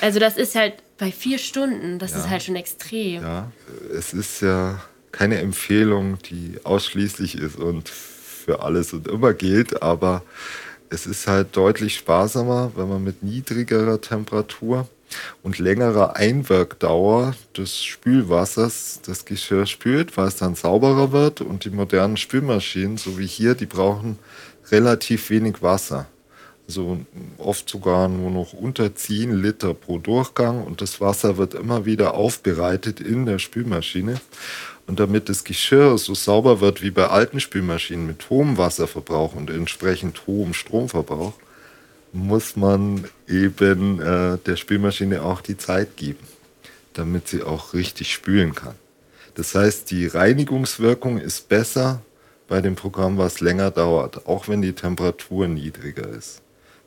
Also 0.00 0.18
das 0.20 0.36
ist 0.36 0.54
halt 0.54 0.74
bei 0.98 1.10
vier 1.10 1.38
Stunden, 1.38 1.98
das 1.98 2.12
Ja. 2.12 2.18
ist 2.18 2.30
halt 2.30 2.42
schon 2.44 2.56
extrem. 2.56 3.22
ja. 3.22 3.50
Es 3.96 4.12
ist 4.12 4.40
ja 4.42 4.80
keine 5.14 5.38
Empfehlung, 5.38 6.18
die 6.28 6.58
ausschließlich 6.64 7.38
ist 7.38 7.56
und 7.56 7.88
für 7.88 8.62
alles 8.62 8.92
und 8.92 9.06
immer 9.06 9.32
gilt, 9.32 9.80
aber 9.80 10.22
es 10.90 11.06
ist 11.06 11.28
halt 11.28 11.56
deutlich 11.56 11.94
sparsamer, 11.96 12.72
wenn 12.74 12.88
man 12.88 13.04
mit 13.04 13.22
niedrigerer 13.22 14.00
Temperatur 14.00 14.88
und 15.44 15.58
längerer 15.58 16.16
Einwirkdauer 16.16 17.34
des 17.56 17.84
Spülwassers 17.84 19.00
das 19.06 19.24
Geschirr 19.24 19.66
spült, 19.66 20.16
weil 20.16 20.26
es 20.28 20.36
dann 20.36 20.56
sauberer 20.56 21.12
wird 21.12 21.40
und 21.40 21.64
die 21.64 21.70
modernen 21.70 22.16
Spülmaschinen, 22.16 22.96
so 22.96 23.16
wie 23.16 23.26
hier, 23.26 23.54
die 23.54 23.66
brauchen 23.66 24.18
relativ 24.72 25.30
wenig 25.30 25.62
Wasser. 25.62 26.06
Also 26.66 26.98
oft 27.38 27.68
sogar 27.68 28.08
nur 28.08 28.30
noch 28.30 28.54
unter 28.54 28.94
10 28.94 29.42
Liter 29.42 29.74
pro 29.74 29.98
Durchgang 29.98 30.64
und 30.64 30.80
das 30.80 31.00
Wasser 31.00 31.36
wird 31.36 31.54
immer 31.54 31.84
wieder 31.84 32.14
aufbereitet 32.14 33.00
in 33.00 33.26
der 33.26 33.38
Spülmaschine. 33.38 34.20
Und 34.86 35.00
damit 35.00 35.28
das 35.28 35.44
Geschirr 35.44 35.96
so 35.96 36.14
sauber 36.14 36.60
wird 36.60 36.82
wie 36.82 36.90
bei 36.90 37.06
alten 37.06 37.40
Spülmaschinen 37.40 38.06
mit 38.06 38.28
hohem 38.28 38.58
Wasserverbrauch 38.58 39.34
und 39.34 39.50
entsprechend 39.50 40.26
hohem 40.26 40.52
Stromverbrauch, 40.52 41.32
muss 42.12 42.54
man 42.54 43.04
eben 43.26 44.00
äh, 44.00 44.38
der 44.38 44.56
Spülmaschine 44.56 45.22
auch 45.22 45.40
die 45.40 45.56
Zeit 45.56 45.96
geben, 45.96 46.26
damit 46.92 47.28
sie 47.28 47.42
auch 47.42 47.74
richtig 47.74 48.12
spülen 48.12 48.54
kann. 48.54 48.74
Das 49.34 49.54
heißt, 49.54 49.90
die 49.90 50.06
Reinigungswirkung 50.06 51.18
ist 51.18 51.48
besser 51.48 52.02
bei 52.46 52.60
dem 52.60 52.76
Programm, 52.76 53.18
was 53.18 53.40
länger 53.40 53.70
dauert, 53.70 54.26
auch 54.26 54.48
wenn 54.48 54.62
die 54.62 54.74
Temperatur 54.74 55.48
niedriger 55.48 56.08
ist. 56.08 56.40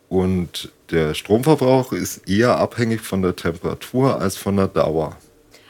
Und 0.08 0.72
der 0.92 1.14
Stromverbrauch 1.14 1.92
ist 1.92 2.30
eher 2.30 2.58
abhängig 2.58 3.02
von 3.02 3.22
der 3.22 3.36
Temperatur 3.36 4.22
als 4.22 4.38
von 4.38 4.56
der 4.56 4.68
Dauer. 4.68 5.18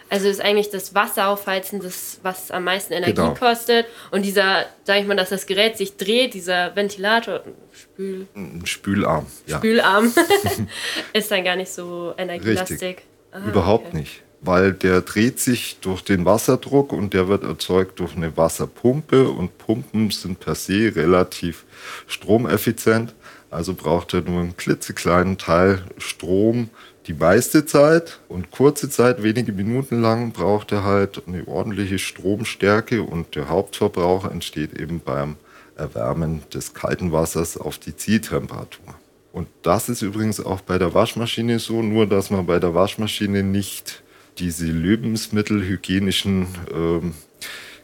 Also 0.10 0.28
ist 0.30 0.42
eigentlich 0.42 0.70
das 0.70 0.96
Wasser 0.96 1.28
aufheizen, 1.28 1.82
das, 1.82 2.20
was 2.24 2.50
am 2.52 2.64
meisten 2.64 2.94
Energie 2.94 3.14
Genau. 3.14 3.34
kostet. 3.34 3.86
Und 4.12 4.24
dieser, 4.24 4.66
sag 4.84 5.00
ich 5.02 5.08
mal, 5.08 5.18
dass 5.18 5.30
das 5.30 5.46
Gerät 5.46 5.78
sich 5.78 5.98
dreht, 5.98 6.34
dieser 6.34 6.76
Ventilator, 6.76 7.42
Spül, 7.74 8.28
Ein 8.36 8.62
Spülarm, 8.66 9.26
ja. 9.48 9.58
Spülarm, 9.58 10.14
ist 11.14 11.30
dann 11.32 11.44
gar 11.44 11.56
nicht 11.56 11.72
so 11.72 12.14
energielastig. 12.18 12.82
Richtig. 12.82 13.04
Ah, 13.32 13.48
Überhaupt 13.48 13.88
okay. 13.88 13.98
nicht. 13.98 14.24
Weil 14.40 14.72
der 14.72 15.02
dreht 15.02 15.40
sich 15.40 15.80
durch 15.82 16.04
den 16.04 16.24
Wasserdruck 16.24 16.94
und 16.94 17.14
der 17.14 17.28
wird 17.28 17.44
erzeugt 17.44 18.00
durch 18.00 18.16
eine 18.16 18.38
Wasserpumpe 18.38 19.28
und 19.30 19.58
Pumpen 19.58 20.12
sind 20.12 20.40
per 20.40 20.54
se 20.56 20.92
relativ 20.96 21.66
stromeffizient. 22.06 23.14
Also 23.50 23.74
braucht 23.74 24.14
er 24.14 24.22
nur 24.22 24.42
einen 24.42 24.58
klitzekleinen 24.58 25.38
Teil 25.38 25.84
Strom 25.98 26.70
die 27.08 27.14
meiste 27.14 27.66
Zeit 27.66 28.20
und 28.28 28.52
kurze 28.52 28.90
Zeit, 28.90 29.24
wenige 29.24 29.54
Minuten 29.54 30.02
lang, 30.02 30.34
braucht 30.34 30.74
er 30.74 30.84
halt 30.84 31.24
eine 31.26 31.48
ordentliche 31.48 32.00
Stromstärke 32.00 33.02
und 33.02 33.36
der 33.36 33.48
Hauptverbrauch 33.48 34.30
entsteht 34.30 34.74
eben 34.74 35.00
beim 35.00 35.38
Erwärmen 35.78 36.44
des 36.54 36.74
kalten 36.74 37.12
Wassers 37.12 37.56
auf 37.58 37.78
die 37.78 37.96
Zieltemperatur. 37.96 38.96
Und 39.32 39.48
das 39.62 39.88
ist 39.88 40.02
übrigens 40.02 40.44
auch 40.44 40.62
bei 40.62 40.78
der 40.78 40.94
Waschmaschine 40.94 41.60
so, 41.60 41.82
nur 41.82 42.08
dass 42.08 42.30
man 42.30 42.46
bei 42.46 42.60
der 42.60 42.74
Waschmaschine 42.74 43.44
nicht 43.44 44.04
diese 44.40 44.66
lebensmittelhygienischen 44.66 46.48
ähm, 46.74 47.14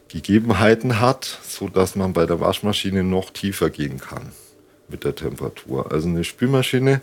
Gegebenheiten 0.10 1.00
hat, 1.00 1.40
so 1.48 1.70
dass 1.70 1.96
man 1.96 2.14
bei 2.14 2.26
der 2.26 2.40
Waschmaschine 2.40 3.04
noch 3.04 3.30
tiefer 3.30 3.70
gehen 3.70 4.00
kann 4.00 4.32
mit 4.90 5.04
der 5.04 5.16
Temperatur. 5.16 5.92
Also 5.92 6.08
eine 6.08 6.24
Spülmaschine 6.24 7.02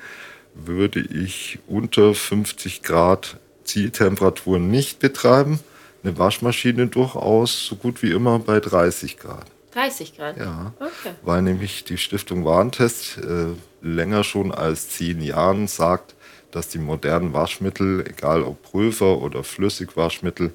würde 0.54 1.00
ich 1.00 1.58
unter 1.66 2.14
50 2.14 2.82
Grad 2.82 3.38
Zieltemperatur 3.64 4.58
nicht 4.58 4.98
betreiben. 4.98 5.60
Eine 6.02 6.18
Waschmaschine 6.18 6.86
durchaus 6.86 7.66
so 7.66 7.76
gut 7.76 8.02
wie 8.02 8.10
immer 8.10 8.38
bei 8.38 8.58
30 8.60 9.18
Grad. 9.18 9.46
30 9.72 10.16
Grad? 10.16 10.36
Ja, 10.38 10.72
Okay. 10.80 11.14
weil 11.22 11.42
nämlich 11.42 11.84
die 11.84 11.98
Stiftung 11.98 12.44
Warentest 12.44 13.18
äh, 13.18 13.46
länger 13.82 14.24
schon 14.24 14.50
als 14.52 14.88
zehn 14.88 15.20
Jahren 15.22 15.68
sagt, 15.68 16.14
dass 16.50 16.68
die 16.68 16.78
modernen 16.78 17.32
Waschmittel, 17.32 18.04
egal 18.08 18.42
ob 18.42 18.60
Pulver 18.62 19.18
oder 19.18 19.44
Flüssigwaschmittel, 19.44 20.52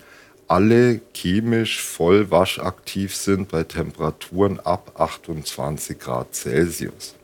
alle 0.48 1.00
chemisch 1.14 1.82
voll 1.82 2.30
waschaktiv 2.30 3.16
sind 3.16 3.48
bei 3.50 3.64
Temperaturen 3.64 4.60
ab 4.60 4.92
28 5.00 5.98
Grad 5.98 6.36
Celsius. 6.36 7.16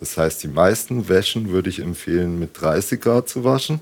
Das 0.00 0.16
heißt, 0.16 0.42
die 0.42 0.48
meisten 0.48 1.08
Wäschen 1.08 1.48
würde 1.50 1.70
ich 1.70 1.80
empfehlen, 1.80 2.38
mit 2.38 2.60
30 2.60 3.00
Grad 3.00 3.28
zu 3.28 3.44
waschen. 3.44 3.80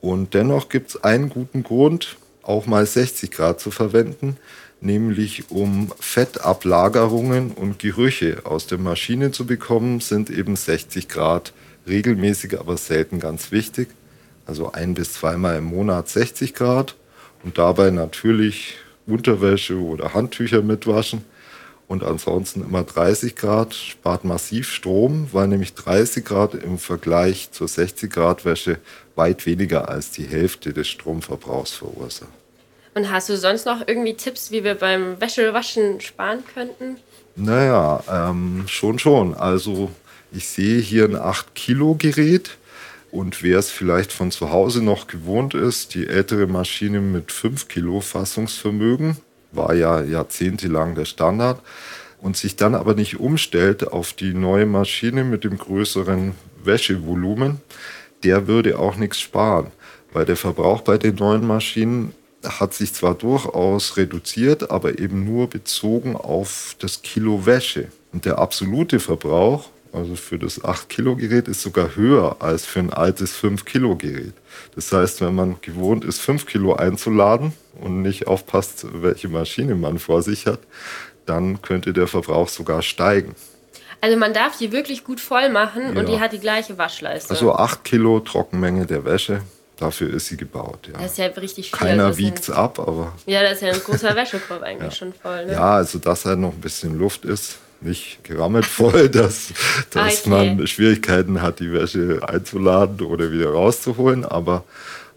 Und 0.00 0.34
dennoch 0.34 0.68
gibt 0.68 0.90
es 0.90 1.04
einen 1.04 1.28
guten 1.28 1.62
Grund, 1.62 2.16
auch 2.42 2.66
mal 2.66 2.86
60 2.86 3.30
Grad 3.30 3.60
zu 3.60 3.70
verwenden, 3.70 4.36
nämlich 4.80 5.50
um 5.50 5.92
Fettablagerungen 6.00 7.52
und 7.52 7.78
Gerüche 7.78 8.42
aus 8.44 8.66
der 8.66 8.78
Maschine 8.78 9.30
zu 9.30 9.46
bekommen, 9.46 10.00
sind 10.00 10.30
eben 10.30 10.56
60 10.56 11.08
Grad 11.08 11.52
regelmäßig, 11.86 12.58
aber 12.58 12.76
selten 12.76 13.20
ganz 13.20 13.52
wichtig. 13.52 13.88
Also 14.46 14.72
ein 14.72 14.94
bis 14.94 15.12
zweimal 15.12 15.58
im 15.58 15.64
Monat 15.64 16.08
60 16.08 16.54
Grad 16.54 16.96
und 17.44 17.58
dabei 17.58 17.90
natürlich 17.90 18.78
Unterwäsche 19.06 19.78
oder 19.78 20.14
Handtücher 20.14 20.62
mitwaschen. 20.62 21.24
Und 21.90 22.04
ansonsten 22.04 22.62
immer 22.62 22.84
30 22.84 23.34
Grad 23.34 23.74
spart 23.74 24.24
massiv 24.24 24.70
Strom, 24.70 25.26
weil 25.32 25.48
nämlich 25.48 25.74
30 25.74 26.24
Grad 26.24 26.54
im 26.54 26.78
Vergleich 26.78 27.50
zur 27.50 27.66
60 27.66 28.12
Grad 28.12 28.44
Wäsche 28.44 28.78
weit 29.16 29.44
weniger 29.44 29.88
als 29.88 30.12
die 30.12 30.22
Hälfte 30.22 30.72
des 30.72 30.86
Stromverbrauchs 30.86 31.72
verursacht. 31.72 32.30
Und 32.94 33.10
hast 33.10 33.28
du 33.28 33.36
sonst 33.36 33.66
noch 33.66 33.88
irgendwie 33.88 34.14
Tipps, 34.14 34.52
wie 34.52 34.62
wir 34.62 34.76
beim 34.76 35.20
Wäschewaschen 35.20 36.00
sparen 36.00 36.44
könnten? 36.54 36.98
Naja, 37.34 38.04
ähm, 38.08 38.66
schon 38.68 39.00
schon. 39.00 39.34
Also 39.34 39.90
ich 40.30 40.48
sehe 40.48 40.78
hier 40.78 41.06
ein 41.06 41.16
8-Kilo-Gerät 41.16 42.56
und 43.10 43.42
wer 43.42 43.58
es 43.58 43.68
vielleicht 43.68 44.12
von 44.12 44.30
zu 44.30 44.52
Hause 44.52 44.80
noch 44.80 45.08
gewohnt 45.08 45.54
ist, 45.54 45.96
die 45.96 46.06
ältere 46.06 46.46
Maschine 46.46 47.00
mit 47.00 47.32
5 47.32 47.66
Kilo 47.66 48.00
Fassungsvermögen, 48.00 49.16
war 49.52 49.74
ja 49.74 50.02
jahrzehntelang 50.02 50.94
der 50.94 51.04
Standard, 51.04 51.60
und 52.20 52.36
sich 52.36 52.56
dann 52.56 52.74
aber 52.74 52.94
nicht 52.94 53.18
umstellt 53.18 53.88
auf 53.88 54.12
die 54.12 54.34
neue 54.34 54.66
Maschine 54.66 55.24
mit 55.24 55.44
dem 55.44 55.56
größeren 55.56 56.34
Wäschevolumen, 56.62 57.60
der 58.22 58.46
würde 58.46 58.78
auch 58.78 58.96
nichts 58.96 59.20
sparen, 59.20 59.68
weil 60.12 60.26
der 60.26 60.36
Verbrauch 60.36 60.82
bei 60.82 60.98
den 60.98 61.14
neuen 61.14 61.46
Maschinen 61.46 62.14
hat 62.44 62.74
sich 62.74 62.94
zwar 62.94 63.14
durchaus 63.14 63.96
reduziert, 63.96 64.70
aber 64.70 64.98
eben 64.98 65.24
nur 65.24 65.48
bezogen 65.48 66.16
auf 66.16 66.76
das 66.78 67.02
Kilo 67.02 67.44
Wäsche. 67.46 67.88
Und 68.12 68.24
der 68.24 68.38
absolute 68.38 68.98
Verbrauch, 68.98 69.68
also 69.92 70.14
für 70.16 70.38
das 70.38 70.62
8-Kilo-Gerät, 70.62 71.48
ist 71.48 71.62
sogar 71.62 71.96
höher 71.96 72.36
als 72.40 72.64
für 72.66 72.78
ein 72.80 72.92
altes 72.92 73.34
5-Kilo-Gerät. 73.36 74.32
Das 74.74 74.92
heißt, 74.92 75.20
wenn 75.20 75.34
man 75.34 75.56
gewohnt 75.62 76.04
ist, 76.04 76.20
5 76.20 76.46
Kilo 76.46 76.74
einzuladen 76.74 77.52
und 77.80 78.02
nicht 78.02 78.26
aufpasst, 78.26 78.86
welche 78.92 79.28
Maschine 79.28 79.74
man 79.74 79.98
vor 79.98 80.22
sich 80.22 80.46
hat, 80.46 80.60
dann 81.26 81.60
könnte 81.62 81.92
der 81.92 82.06
Verbrauch 82.06 82.48
sogar 82.48 82.82
steigen. 82.82 83.34
Also 84.00 84.16
man 84.16 84.32
darf 84.32 84.56
die 84.56 84.72
wirklich 84.72 85.04
gut 85.04 85.20
voll 85.20 85.50
machen 85.50 85.90
und 85.90 85.96
Ja. 85.96 86.02
die 86.04 86.20
hat 86.20 86.32
die 86.32 86.38
gleiche 86.38 86.78
Waschleistung. 86.78 87.36
Also 87.36 87.52
8 87.54 87.84
Kilo 87.84 88.20
Trockenmenge 88.20 88.86
der 88.86 89.04
Wäsche, 89.04 89.42
dafür 89.76 90.12
ist 90.14 90.28
sie 90.28 90.36
gebaut. 90.38 90.88
Ja. 90.90 90.98
das 91.00 91.12
ist 91.12 91.18
ja 91.18 91.26
richtig 91.26 91.70
viel. 91.70 91.78
Keiner 91.78 92.06
Also 92.06 92.18
wiegt's 92.18 92.46
sind- 92.46 92.54
ab, 92.54 92.78
aber 92.78 93.12
Ja, 93.26 93.42
das 93.42 93.54
ist 93.54 93.62
ja 93.62 93.72
ein 93.72 93.80
großer 93.80 94.14
Wäschekorb 94.16 94.62
eigentlich 94.62 94.94
schon 94.94 95.12
voll. 95.12 95.46
Ne? 95.46 95.52
Ja, 95.52 95.74
also 95.74 95.98
dass 95.98 96.24
halt 96.24 96.38
noch 96.38 96.52
ein 96.52 96.60
bisschen 96.60 96.98
Luft 96.98 97.24
ist, 97.26 97.58
nicht 97.80 98.22
gerammelt 98.24 98.66
voll, 98.80 99.08
dass, 99.08 99.52
dass 99.90 100.26
Okay. 100.26 100.54
man 100.54 100.66
Schwierigkeiten 100.66 101.42
hat, 101.42 101.60
die 101.60 101.72
Wäsche 101.72 102.20
einzuladen 102.26 103.00
oder 103.06 103.32
wieder 103.32 103.50
rauszuholen, 103.50 104.24
aber 104.24 104.64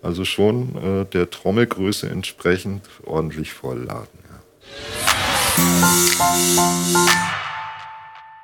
also 0.01 0.25
schon 0.25 0.75
äh, 0.75 1.05
der 1.05 1.29
Trommelgröße 1.29 2.09
entsprechend 2.09 2.81
ordentlich 3.05 3.53
vollladen. 3.53 4.07
Ja. 4.29 4.39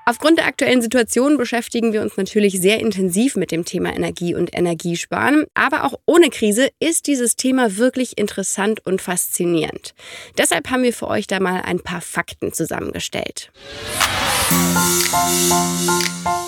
Aufgrund 0.10 0.40
der 0.40 0.48
aktuellen 0.48 0.82
Situation 0.82 1.38
beschäftigen 1.38 1.94
wir 1.94 2.02
uns 2.02 2.18
natürlich 2.18 2.60
sehr 2.60 2.80
intensiv 2.80 3.36
mit 3.36 3.52
dem 3.52 3.64
Thema 3.64 3.96
Energie 3.96 4.34
und 4.34 4.58
Energiesparen. 4.58 5.46
Aber 5.54 5.84
auch 5.84 6.00
ohne 6.08 6.32
Krise 6.32 6.70
ist 6.80 7.06
dieses 7.06 7.36
Thema 7.36 7.78
wirklich 7.78 8.18
interessant 8.18 8.84
und 8.88 9.04
faszinierend. 9.04 9.94
Deshalb 10.36 10.72
haben 10.72 10.82
wir 10.82 10.94
für 10.94 11.10
euch 11.10 11.28
da 11.28 11.40
mal 11.40 11.62
ein 11.62 11.80
paar 11.80 12.02
Fakten 12.02 12.52
zusammengestellt. 12.54 13.52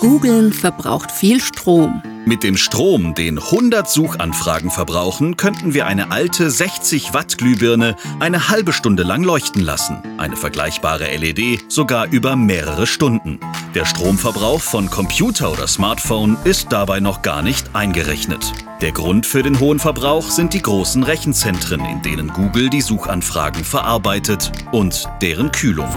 Googeln 0.00 0.52
verbraucht 0.52 1.10
viel 1.12 1.40
Strom. 1.40 2.02
Mit 2.24 2.44
dem 2.44 2.56
Strom, 2.56 3.14
den 3.14 3.38
100 3.38 3.90
Suchanfragen 3.90 4.70
verbrauchen, 4.70 5.36
könnten 5.36 5.74
wir 5.74 5.86
eine 5.86 6.12
alte 6.12 6.50
60 6.50 7.14
Watt 7.14 7.36
Glühbirne 7.36 7.96
eine 8.20 8.48
halbe 8.48 8.72
Stunde 8.72 9.02
lang 9.02 9.24
leuchten 9.24 9.60
lassen. 9.60 10.00
Eine 10.18 10.36
vergleichbare 10.36 11.16
LED 11.16 11.70
sogar 11.70 12.06
über 12.06 12.36
mehrere 12.36 12.86
Stunden. 12.86 13.40
Der 13.74 13.84
Stromverbrauch 13.84 14.60
von 14.60 14.88
Computer 14.88 15.50
oder 15.50 15.66
Smartphone 15.66 16.36
ist 16.44 16.70
dabei 16.70 17.00
noch 17.00 17.22
gar 17.22 17.42
nicht 17.42 17.74
eingerechnet. 17.74 18.52
Der 18.80 18.92
Grund 18.92 19.26
für 19.26 19.42
den 19.42 19.58
hohen 19.58 19.80
Verbrauch 19.80 20.30
sind 20.30 20.54
die 20.54 20.62
großen 20.62 21.02
Rechenzentren, 21.02 21.84
in 21.84 22.02
denen 22.02 22.28
Google 22.28 22.70
die 22.70 22.82
Suchanfragen 22.82 23.64
verarbeitet 23.64 24.52
und 24.70 25.08
deren 25.20 25.50
Kühlung. 25.50 25.88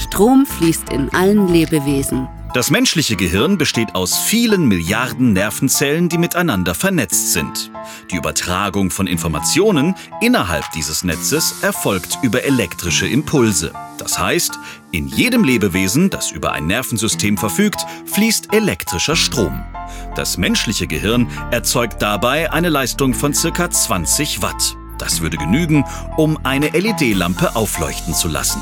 Strom 0.00 0.46
fließt 0.46 0.90
in 0.90 1.12
allen 1.12 1.48
Lebewesen. 1.48 2.26
Das 2.54 2.70
menschliche 2.70 3.14
Gehirn 3.14 3.58
besteht 3.58 3.94
aus 3.94 4.18
vielen 4.18 4.66
Milliarden 4.66 5.34
Nervenzellen, 5.34 6.08
die 6.08 6.18
miteinander 6.18 6.74
vernetzt 6.74 7.32
sind. 7.32 7.70
Die 8.10 8.16
Übertragung 8.16 8.90
von 8.90 9.06
Informationen 9.06 9.94
innerhalb 10.20 10.64
dieses 10.72 11.04
Netzes 11.04 11.62
erfolgt 11.62 12.18
über 12.22 12.42
elektrische 12.42 13.06
Impulse. 13.06 13.72
Das 13.98 14.18
heißt, 14.18 14.58
in 14.90 15.06
jedem 15.06 15.44
Lebewesen, 15.44 16.10
das 16.10 16.32
über 16.32 16.52
ein 16.52 16.66
Nervensystem 16.66 17.36
verfügt, 17.36 17.86
fließt 18.06 18.52
elektrischer 18.52 19.14
Strom. 19.14 19.62
Das 20.16 20.38
menschliche 20.38 20.88
Gehirn 20.88 21.28
erzeugt 21.52 22.02
dabei 22.02 22.50
eine 22.50 22.70
Leistung 22.70 23.14
von 23.14 23.32
ca. 23.32 23.70
20 23.70 24.42
Watt. 24.42 24.76
Das 24.98 25.20
würde 25.20 25.36
genügen, 25.36 25.84
um 26.16 26.38
eine 26.42 26.68
LED-Lampe 26.70 27.54
aufleuchten 27.54 28.12
zu 28.12 28.28
lassen. 28.28 28.60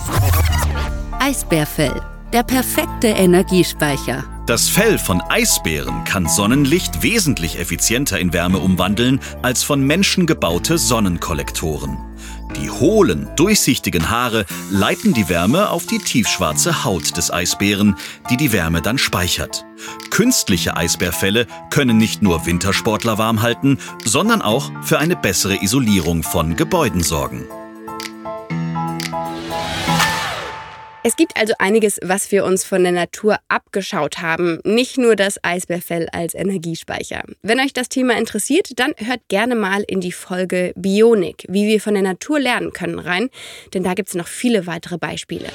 Eisbärfell, 1.20 2.00
der 2.32 2.42
perfekte 2.44 3.08
Energiespeicher. 3.08 4.24
Das 4.46 4.68
Fell 4.68 4.98
von 4.98 5.20
Eisbären 5.20 6.04
kann 6.04 6.28
Sonnenlicht 6.28 7.02
wesentlich 7.02 7.58
effizienter 7.58 8.18
in 8.18 8.32
Wärme 8.32 8.58
umwandeln 8.58 9.20
als 9.42 9.62
von 9.62 9.82
Menschen 9.82 10.26
gebaute 10.26 10.78
Sonnenkollektoren. 10.78 11.98
Die 12.56 12.70
hohlen, 12.70 13.28
durchsichtigen 13.36 14.08
Haare 14.08 14.46
leiten 14.70 15.12
die 15.12 15.28
Wärme 15.28 15.70
auf 15.70 15.86
die 15.86 15.98
tiefschwarze 15.98 16.84
Haut 16.84 17.16
des 17.16 17.32
Eisbären, 17.32 17.96
die 18.30 18.36
die 18.36 18.52
Wärme 18.52 18.80
dann 18.80 18.96
speichert. 18.96 19.66
Künstliche 20.10 20.76
Eisbärfelle 20.76 21.46
können 21.70 21.98
nicht 21.98 22.22
nur 22.22 22.46
Wintersportler 22.46 23.18
warm 23.18 23.42
halten, 23.42 23.78
sondern 24.04 24.40
auch 24.40 24.70
für 24.82 24.98
eine 24.98 25.16
bessere 25.16 25.62
Isolierung 25.62 26.22
von 26.22 26.56
Gebäuden 26.56 27.02
sorgen. 27.02 27.44
Es 31.08 31.16
gibt 31.16 31.38
also 31.38 31.54
einiges, 31.58 31.98
was 32.02 32.30
wir 32.32 32.44
uns 32.44 32.64
von 32.64 32.82
der 32.82 32.92
Natur 32.92 33.38
abgeschaut 33.48 34.18
haben. 34.18 34.60
Nicht 34.64 34.98
nur 34.98 35.16
das 35.16 35.42
Eisbärfell 35.42 36.06
als 36.12 36.34
Energiespeicher. 36.34 37.22
Wenn 37.40 37.60
euch 37.60 37.72
das 37.72 37.88
Thema 37.88 38.18
interessiert, 38.18 38.78
dann 38.78 38.92
hört 38.98 39.22
gerne 39.28 39.54
mal 39.54 39.82
in 39.88 40.02
die 40.02 40.12
Folge 40.12 40.74
Bionik, 40.76 41.46
wie 41.48 41.66
wir 41.66 41.80
von 41.80 41.94
der 41.94 42.02
Natur 42.02 42.38
lernen 42.38 42.74
können, 42.74 42.98
rein. 42.98 43.30
Denn 43.72 43.84
da 43.84 43.94
gibt 43.94 44.10
es 44.10 44.16
noch 44.16 44.28
viele 44.28 44.66
weitere 44.66 44.98
Beispiele. 44.98 45.46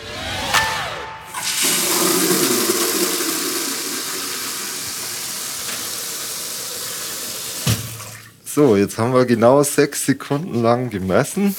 So, 8.43 8.75
jetzt 8.75 8.97
haben 8.97 9.13
wir 9.13 9.25
genau 9.27 9.61
sechs 9.61 10.07
Sekunden 10.07 10.63
lang 10.63 10.89
gemessen. 10.89 11.55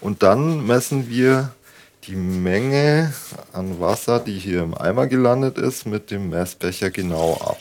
Und 0.00 0.24
dann 0.24 0.66
messen 0.66 1.08
wir 1.08 1.52
die 2.08 2.16
Menge 2.16 3.12
an 3.52 3.78
Wasser, 3.80 4.18
die 4.18 4.38
hier 4.38 4.62
im 4.62 4.76
Eimer 4.76 5.06
gelandet 5.06 5.58
ist, 5.58 5.86
mit 5.86 6.10
dem 6.10 6.30
Messbecher 6.30 6.90
genau 6.90 7.34
ab. 7.34 7.60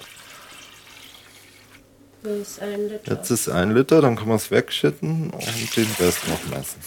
Ist. 2.24 2.60
Jetzt 3.06 3.30
ist 3.30 3.50
ein 3.50 3.72
Liter, 3.72 4.02
dann 4.02 4.16
kann 4.16 4.28
man 4.28 4.38
es 4.38 4.50
wegschütten 4.50 5.30
und 5.30 5.78
den 5.78 5.88
Rest 6.00 6.28
noch 6.28 6.44
messen. 6.50 6.82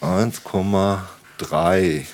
1,3. 0.00 2.04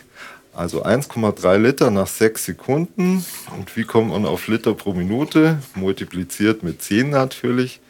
Also 0.52 0.84
1,3 0.84 1.58
Liter 1.58 1.90
nach 1.90 2.06
6 2.06 2.44
Sekunden. 2.44 3.24
Und 3.56 3.76
wie 3.76 3.84
kommt 3.84 4.10
man 4.10 4.24
auf 4.24 4.46
Liter 4.46 4.74
pro 4.74 4.94
Minute? 4.94 5.58
Multipliziert 5.74 6.62
mit 6.62 6.80
10 6.80 7.10
natürlich. 7.10 7.80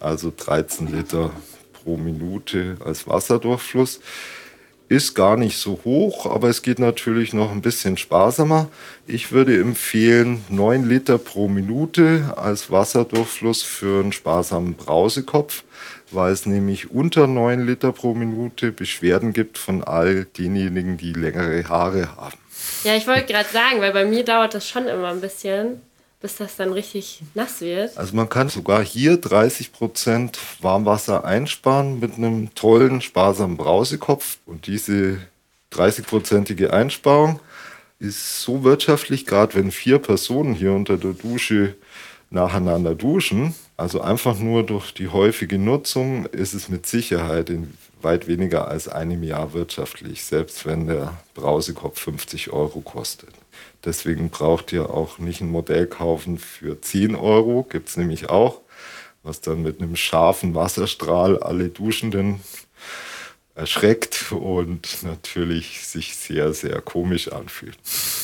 Also 0.00 0.32
13 0.36 0.92
Liter 0.92 1.30
pro 1.82 1.96
Minute 1.96 2.76
als 2.84 3.06
Wasserdurchfluss. 3.06 4.00
Ist 4.88 5.14
gar 5.14 5.38
nicht 5.38 5.56
so 5.56 5.80
hoch, 5.84 6.26
aber 6.26 6.50
es 6.50 6.60
geht 6.60 6.78
natürlich 6.78 7.32
noch 7.32 7.50
ein 7.50 7.62
bisschen 7.62 7.96
sparsamer. 7.96 8.68
Ich 9.06 9.32
würde 9.32 9.58
empfehlen 9.58 10.44
9 10.50 10.86
Liter 10.86 11.16
pro 11.16 11.48
Minute 11.48 12.34
als 12.36 12.70
Wasserdurchfluss 12.70 13.62
für 13.62 14.00
einen 14.02 14.12
sparsamen 14.12 14.74
Brausekopf, 14.74 15.64
weil 16.10 16.32
es 16.32 16.44
nämlich 16.44 16.90
unter 16.90 17.26
9 17.26 17.66
Liter 17.66 17.92
pro 17.92 18.12
Minute 18.12 18.70
Beschwerden 18.70 19.32
gibt 19.32 19.56
von 19.56 19.82
all 19.82 20.26
denjenigen, 20.36 20.98
die 20.98 21.14
längere 21.14 21.66
Haare 21.68 22.14
haben. 22.16 22.36
Ja, 22.84 22.94
ich 22.94 23.06
wollte 23.06 23.32
gerade 23.32 23.48
sagen, 23.48 23.80
weil 23.80 23.92
bei 23.92 24.04
mir 24.04 24.24
dauert 24.24 24.52
das 24.52 24.68
schon 24.68 24.86
immer 24.88 25.08
ein 25.08 25.22
bisschen 25.22 25.80
bis 26.22 26.36
das 26.36 26.56
dann 26.56 26.72
richtig 26.72 27.20
nass 27.34 27.60
wird. 27.60 27.98
Also 27.98 28.14
man 28.14 28.28
kann 28.28 28.48
sogar 28.48 28.82
hier 28.82 29.20
30% 29.20 30.38
Warmwasser 30.60 31.24
einsparen 31.24 31.98
mit 32.00 32.14
einem 32.14 32.54
tollen, 32.54 33.00
sparsamen 33.00 33.56
Brausekopf. 33.56 34.38
Und 34.46 34.68
diese 34.68 35.18
30-prozentige 35.72 36.70
Einsparung 36.70 37.40
ist 37.98 38.40
so 38.42 38.62
wirtschaftlich, 38.64 39.26
gerade 39.26 39.54
wenn 39.54 39.70
vier 39.72 39.98
Personen 39.98 40.54
hier 40.54 40.72
unter 40.72 40.96
der 40.96 41.12
Dusche 41.12 41.74
nacheinander 42.30 42.94
duschen. 42.94 43.54
Also 43.76 44.00
einfach 44.00 44.38
nur 44.38 44.64
durch 44.64 44.92
die 44.92 45.08
häufige 45.08 45.58
Nutzung 45.58 46.26
ist 46.26 46.54
es 46.54 46.68
mit 46.68 46.86
Sicherheit 46.86 47.50
in 47.50 47.74
weit 48.02 48.26
weniger 48.26 48.68
als 48.68 48.88
einem 48.88 49.22
Jahr 49.22 49.52
wirtschaftlich, 49.52 50.24
selbst 50.24 50.66
wenn 50.66 50.86
der 50.86 51.18
Brausekopf 51.34 52.00
50 52.00 52.52
Euro 52.52 52.80
kostet. 52.80 53.30
Deswegen 53.84 54.30
braucht 54.30 54.72
ihr 54.72 54.90
auch 54.90 55.18
nicht 55.18 55.40
ein 55.40 55.50
Modell 55.50 55.86
kaufen 55.86 56.38
für 56.38 56.80
10 56.80 57.14
Euro, 57.14 57.64
gibt 57.68 57.88
es 57.88 57.96
nämlich 57.96 58.28
auch, 58.28 58.60
was 59.22 59.40
dann 59.40 59.62
mit 59.62 59.80
einem 59.80 59.96
scharfen 59.96 60.54
Wasserstrahl 60.54 61.38
alle 61.38 61.68
Duschenden 61.68 62.40
erschreckt 63.54 64.32
und 64.32 65.02
natürlich 65.02 65.86
sich 65.86 66.16
sehr, 66.16 66.52
sehr 66.54 66.80
komisch 66.80 67.28
anfühlt. 67.28 67.78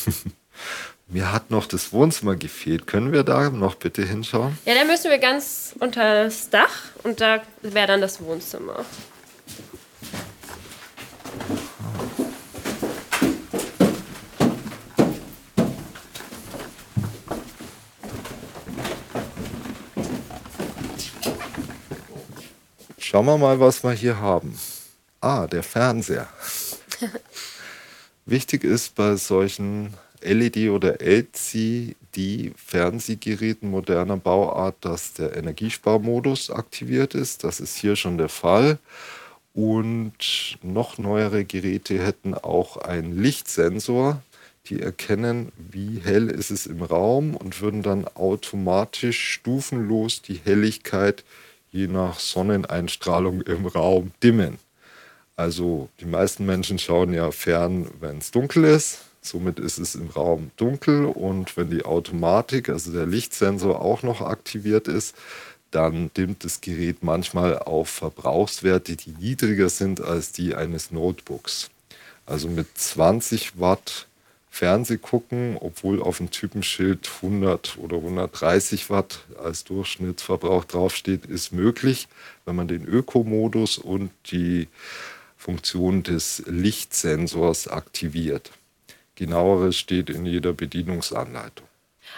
Mir 1.11 1.31
hat 1.31 1.49
noch 1.49 1.65
das 1.65 1.91
Wohnzimmer 1.91 2.35
gefehlt. 2.35 2.85
Können 2.85 3.11
wir 3.11 3.23
da 3.23 3.49
noch 3.49 3.73
bitte 3.73 4.05
hinschauen? 4.05 4.55
Ja, 4.65 4.75
da 4.75 4.85
müssen 4.85 5.09
wir 5.09 5.17
ganz 5.17 5.73
unter 5.79 6.25
das 6.25 6.51
Dach 6.51 6.83
und 7.01 7.19
da 7.19 7.41
wäre 7.63 7.87
dann 7.87 8.01
das 8.01 8.21
Wohnzimmer. 8.21 8.85
Schauen 22.99 23.25
wir 23.25 23.39
mal, 23.39 23.59
was 23.59 23.83
wir 23.83 23.93
hier 23.93 24.19
haben. 24.19 24.59
Ah, 25.21 25.47
der 25.47 25.63
Fernseher. 25.63 26.29
Wichtig 28.27 28.63
ist 28.63 28.93
bei 28.93 29.15
solchen 29.15 29.95
LED- 30.21 30.69
oder 30.69 31.01
LCD-Fernsehgeräten 31.01 33.69
moderner 33.69 34.17
Bauart, 34.17 34.75
dass 34.81 35.13
der 35.13 35.35
Energiesparmodus 35.35 36.49
aktiviert 36.49 37.15
ist. 37.15 37.43
Das 37.43 37.59
ist 37.59 37.77
hier 37.77 37.95
schon 37.95 38.17
der 38.17 38.29
Fall. 38.29 38.79
Und 39.53 40.57
noch 40.61 40.97
neuere 40.97 41.45
Geräte 41.45 41.99
hätten 41.99 42.33
auch 42.33 42.77
einen 42.77 43.21
Lichtsensor. 43.21 44.21
Die 44.67 44.81
erkennen, 44.81 45.51
wie 45.57 46.01
hell 46.03 46.29
ist 46.29 46.51
es 46.51 46.67
im 46.67 46.81
Raum 46.81 47.35
und 47.35 47.61
würden 47.61 47.81
dann 47.81 48.07
automatisch 48.07 49.33
stufenlos 49.33 50.21
die 50.21 50.39
Helligkeit 50.43 51.23
je 51.71 51.87
nach 51.87 52.19
Sonneneinstrahlung 52.19 53.41
im 53.41 53.65
Raum 53.65 54.11
dimmen. 54.23 54.59
Also 55.35 55.89
die 55.99 56.05
meisten 56.05 56.45
Menschen 56.45 56.79
schauen 56.79 57.13
ja 57.13 57.31
fern, 57.31 57.89
wenn 57.99 58.17
es 58.17 58.31
dunkel 58.31 58.65
ist. 58.65 59.08
Somit 59.21 59.59
ist 59.59 59.77
es 59.79 59.95
im 59.95 60.09
Raum 60.09 60.51
dunkel 60.57 61.05
und 61.05 61.57
wenn 61.57 61.69
die 61.69 61.83
Automatik, 61.83 62.69
also 62.69 62.91
der 62.91 63.05
Lichtsensor 63.05 63.81
auch 63.81 64.01
noch 64.03 64.21
aktiviert 64.21 64.87
ist, 64.87 65.15
dann 65.71 66.11
dimmt 66.15 66.43
das 66.43 66.61
Gerät 66.61 67.03
manchmal 67.03 67.59
auf 67.59 67.89
Verbrauchswerte, 67.89 68.95
die 68.95 69.11
niedriger 69.11 69.69
sind 69.69 70.01
als 70.01 70.31
die 70.31 70.55
eines 70.55 70.91
Notebooks. 70.91 71.69
Also 72.25 72.47
mit 72.47 72.67
20 72.77 73.59
Watt 73.59 74.07
Fernseh 74.49 74.97
gucken, 74.97 75.57
obwohl 75.59 76.01
auf 76.01 76.17
dem 76.17 76.31
Typenschild 76.31 77.09
100 77.21 77.77
oder 77.77 77.97
130 77.97 78.89
Watt 78.89 79.19
als 79.41 79.63
Durchschnittsverbrauch 79.63 80.65
draufsteht, 80.65 81.25
ist 81.25 81.53
möglich, 81.53 82.07
wenn 82.45 82.55
man 82.55 82.67
den 82.67 82.85
Ökomodus 82.85 83.77
und 83.77 84.11
die 84.31 84.67
Funktion 85.37 86.03
des 86.03 86.43
Lichtsensors 86.47 87.67
aktiviert. 87.67 88.51
Genaueres 89.19 89.75
steht 89.75 90.09
in 90.09 90.25
jeder 90.25 90.53
Bedienungsanleitung. 90.53 91.67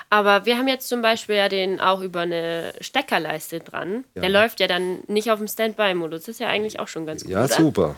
Aber 0.10 0.46
wir 0.46 0.58
haben 0.58 0.68
jetzt 0.68 0.88
zum 0.88 1.02
Beispiel 1.02 1.36
ja 1.36 1.50
den 1.50 1.80
auch 1.82 2.02
über 2.02 2.22
eine 2.22 2.74
Steckerleiste 2.80 3.60
dran. 3.60 4.06
Ja. 4.14 4.22
Der 4.22 4.30
läuft 4.30 4.60
ja 4.60 4.68
dann 4.68 5.00
nicht 5.08 5.32
auf 5.32 5.40
dem 5.40 5.48
Standby-Modus. 5.48 6.22
Das 6.22 6.30
ist 6.30 6.40
ja 6.40 6.48
eigentlich 6.48 6.80
auch 6.80 6.88
schon 6.88 7.06
ganz 7.08 7.24
gut. 7.24 7.32
Ja, 7.32 7.46
oder? 7.46 7.54
super. 7.56 7.96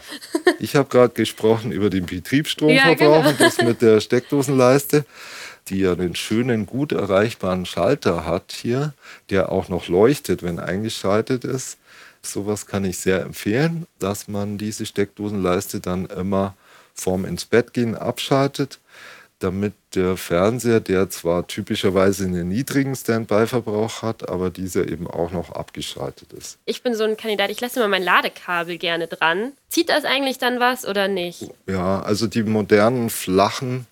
Ich 0.60 0.76
habe 0.78 0.88
gerade 0.88 1.14
gesprochen 1.14 1.72
über 1.74 1.90
den 1.90 2.06
Betriebsstromverbrauch 2.06 3.00
Ja, 3.00 3.20
genau. 3.20 3.30
und 3.30 3.40
das 3.42 3.62
mit 3.62 3.82
der 3.82 4.00
Steckdosenleiste. 4.00 5.06
die 5.68 5.80
ja 5.80 5.96
den 5.96 6.16
schönen, 6.16 6.66
gut 6.66 6.94
erreichbaren 6.94 7.66
Schalter 7.66 8.26
hat 8.26 8.52
hier, 8.54 8.94
der 9.30 9.52
auch 9.52 9.68
noch 9.70 9.88
leuchtet, 9.88 10.44
wenn 10.44 10.60
eingeschaltet 10.60 11.44
ist. 11.44 11.78
Sowas 12.22 12.66
kann 12.68 12.86
ich 12.86 12.98
sehr 13.00 13.22
empfehlen, 13.22 13.86
dass 14.00 14.28
man 14.30 14.58
diese 14.58 14.86
Steckdosenleiste 14.86 15.80
dann 15.82 16.06
immer 16.06 16.56
vorm 16.94 17.26
ins 17.26 17.46
Bett 17.46 17.74
gehen 17.74 17.96
abschaltet, 17.96 18.80
damit 19.40 19.74
der 19.94 20.16
Fernseher, 20.16 20.80
der 20.80 21.10
zwar 21.10 21.48
typischerweise 21.48 22.24
einen 22.24 22.48
niedrigen 22.48 22.96
Standby-Verbrauch 22.96 24.02
hat, 24.02 24.30
aber 24.30 24.50
dieser 24.50 24.88
eben 24.88 25.08
auch 25.08 25.32
noch 25.32 25.52
abgeschaltet 25.52 26.32
ist. 26.32 26.58
Ich 26.66 26.82
bin 26.82 26.96
so 26.96 27.04
ein 27.04 27.18
Kandidat, 27.18 27.50
ich 27.50 27.60
lasse 27.60 27.80
immer 27.80 27.90
mein 27.90 28.04
Ladekabel 28.04 28.78
gerne 28.78 29.08
dran. 29.08 29.52
Zieht 29.70 29.90
das 29.90 30.06
eigentlich 30.06 30.38
dann 30.38 30.60
was 30.60 30.88
oder 30.88 31.08
nicht? 31.08 31.50
Ja, 31.68 32.02
also 32.02 32.28
die 32.28 32.44
modernen 32.44 33.10
flachen 33.10 33.86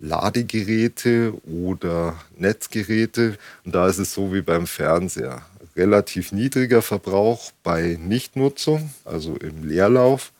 Ladegeräte 0.00 1.34
oder 1.44 2.16
Netzgeräte, 2.36 3.38
und 3.64 3.74
da 3.74 3.88
ist 3.88 3.98
es 3.98 4.12
so 4.12 4.32
wie 4.32 4.42
beim 4.42 4.66
Fernseher. 4.66 5.42
Relativ 5.76 6.32
niedriger 6.32 6.82
Verbrauch 6.82 7.52
bei 7.62 7.96
Nichtnutzung, 8.00 8.92
also 9.04 9.36
im 9.36 9.66
Leerlauf 9.66 10.32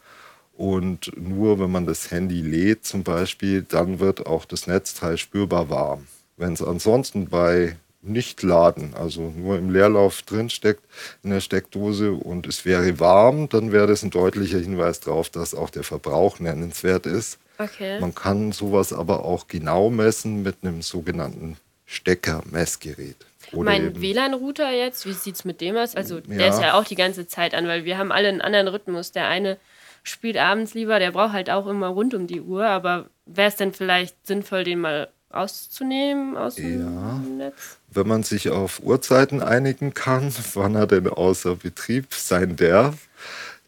und 0.60 1.10
nur 1.16 1.58
wenn 1.58 1.70
man 1.70 1.86
das 1.86 2.10
Handy 2.10 2.42
lädt 2.42 2.84
zum 2.84 3.02
Beispiel, 3.02 3.62
dann 3.62 3.98
wird 3.98 4.26
auch 4.26 4.44
das 4.44 4.66
Netzteil 4.66 5.16
spürbar 5.16 5.70
warm. 5.70 6.06
Wenn 6.36 6.52
es 6.52 6.62
ansonsten 6.62 7.28
bei 7.30 7.76
Nicht-Laden, 8.02 8.92
also 8.92 9.32
nur 9.34 9.56
im 9.56 9.70
Leerlauf 9.70 10.20
drin 10.20 10.50
steckt 10.50 10.84
in 11.22 11.30
der 11.30 11.40
Steckdose 11.40 12.12
und 12.12 12.46
es 12.46 12.66
wäre 12.66 13.00
warm, 13.00 13.48
dann 13.48 13.72
wäre 13.72 13.86
das 13.86 14.02
ein 14.02 14.10
deutlicher 14.10 14.58
Hinweis 14.58 15.00
darauf, 15.00 15.30
dass 15.30 15.54
auch 15.54 15.70
der 15.70 15.82
Verbrauch 15.82 16.40
nennenswert 16.40 17.06
ist. 17.06 17.38
Okay. 17.56 17.98
Man 17.98 18.14
kann 18.14 18.52
sowas 18.52 18.92
aber 18.92 19.24
auch 19.24 19.48
genau 19.48 19.88
messen 19.88 20.42
mit 20.42 20.56
einem 20.60 20.82
sogenannten 20.82 21.56
Steckermessgerät. 21.86 23.16
Mein 23.52 23.98
WLAN-Router 23.98 24.70
jetzt, 24.72 25.06
wie 25.06 25.14
sieht 25.14 25.36
es 25.36 25.46
mit 25.46 25.62
dem 25.62 25.78
aus? 25.78 25.96
Also 25.96 26.20
der 26.20 26.48
ist 26.48 26.60
ja 26.60 26.78
auch 26.78 26.84
die 26.84 26.96
ganze 26.96 27.26
Zeit 27.26 27.54
an, 27.54 27.66
weil 27.66 27.86
wir 27.86 27.96
haben 27.96 28.12
alle 28.12 28.28
einen 28.28 28.42
anderen 28.42 28.68
Rhythmus. 28.68 29.12
Der 29.12 29.26
eine 29.26 29.56
spielt 30.02 30.36
abends 30.36 30.74
lieber, 30.74 30.98
der 30.98 31.12
braucht 31.12 31.32
halt 31.32 31.50
auch 31.50 31.66
immer 31.66 31.88
rund 31.88 32.14
um 32.14 32.26
die 32.26 32.40
Uhr, 32.40 32.66
aber 32.66 33.06
wäre 33.26 33.48
es 33.48 33.56
denn 33.56 33.72
vielleicht 33.72 34.26
sinnvoll, 34.26 34.64
den 34.64 34.80
mal 34.80 35.08
auszunehmen 35.30 36.36
aus 36.36 36.56
dem 36.56 36.94
ja. 36.94 37.14
Netz? 37.36 37.78
Wenn 37.88 38.08
man 38.08 38.22
sich 38.22 38.50
auf 38.50 38.80
Uhrzeiten 38.82 39.42
einigen 39.42 39.94
kann, 39.94 40.32
wann 40.54 40.74
er 40.74 40.86
denn 40.86 41.08
außer 41.08 41.56
Betrieb 41.56 42.12
sein 42.14 42.56
darf, 42.56 43.08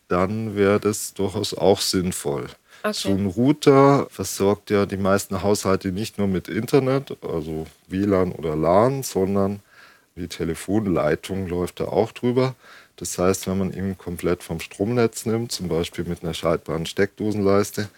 dann 0.08 0.56
wäre 0.56 0.80
das 0.80 1.14
durchaus 1.14 1.54
auch 1.54 1.80
sinnvoll. 1.80 2.46
Okay. 2.84 2.92
So 2.94 3.08
ein 3.10 3.26
Router 3.26 4.08
versorgt 4.10 4.70
ja 4.70 4.86
die 4.86 4.96
meisten 4.96 5.42
Haushalte 5.42 5.92
nicht 5.92 6.18
nur 6.18 6.26
mit 6.26 6.48
Internet, 6.48 7.16
also 7.22 7.66
WLAN 7.86 8.32
oder 8.32 8.56
LAN, 8.56 9.04
sondern 9.04 9.60
die 10.16 10.28
Telefonleitung 10.28 11.48
läuft 11.48 11.80
da 11.80 11.84
auch 11.84 12.12
drüber. 12.12 12.54
Das 12.96 13.18
heißt, 13.18 13.46
wenn 13.46 13.58
man 13.58 13.72
ihn 13.72 13.96
komplett 13.96 14.42
vom 14.42 14.60
Stromnetz 14.60 15.26
nimmt, 15.26 15.52
zum 15.52 15.68
Beispiel 15.68 16.04
mit 16.04 16.22
einer 16.22 16.34
schaltbaren 16.34 16.86
Steckdosenleiste, 16.86 17.88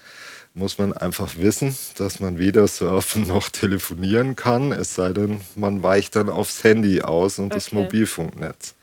muss 0.54 0.78
man 0.78 0.92
einfach 0.92 1.36
wissen, 1.36 1.76
dass 1.96 2.20
man 2.20 2.38
weder 2.38 2.68
surfen 2.68 3.26
noch 3.26 3.48
telefonieren 3.48 4.36
kann, 4.36 4.70
es 4.70 4.94
sei 4.94 5.12
denn, 5.12 5.40
man 5.56 5.82
weicht 5.82 6.14
dann 6.14 6.30
aufs 6.30 6.62
Handy 6.62 7.02
aus 7.02 7.40
und 7.40 7.46
okay. 7.46 7.54
das 7.54 7.72
Mobilfunknetz. 7.72 8.74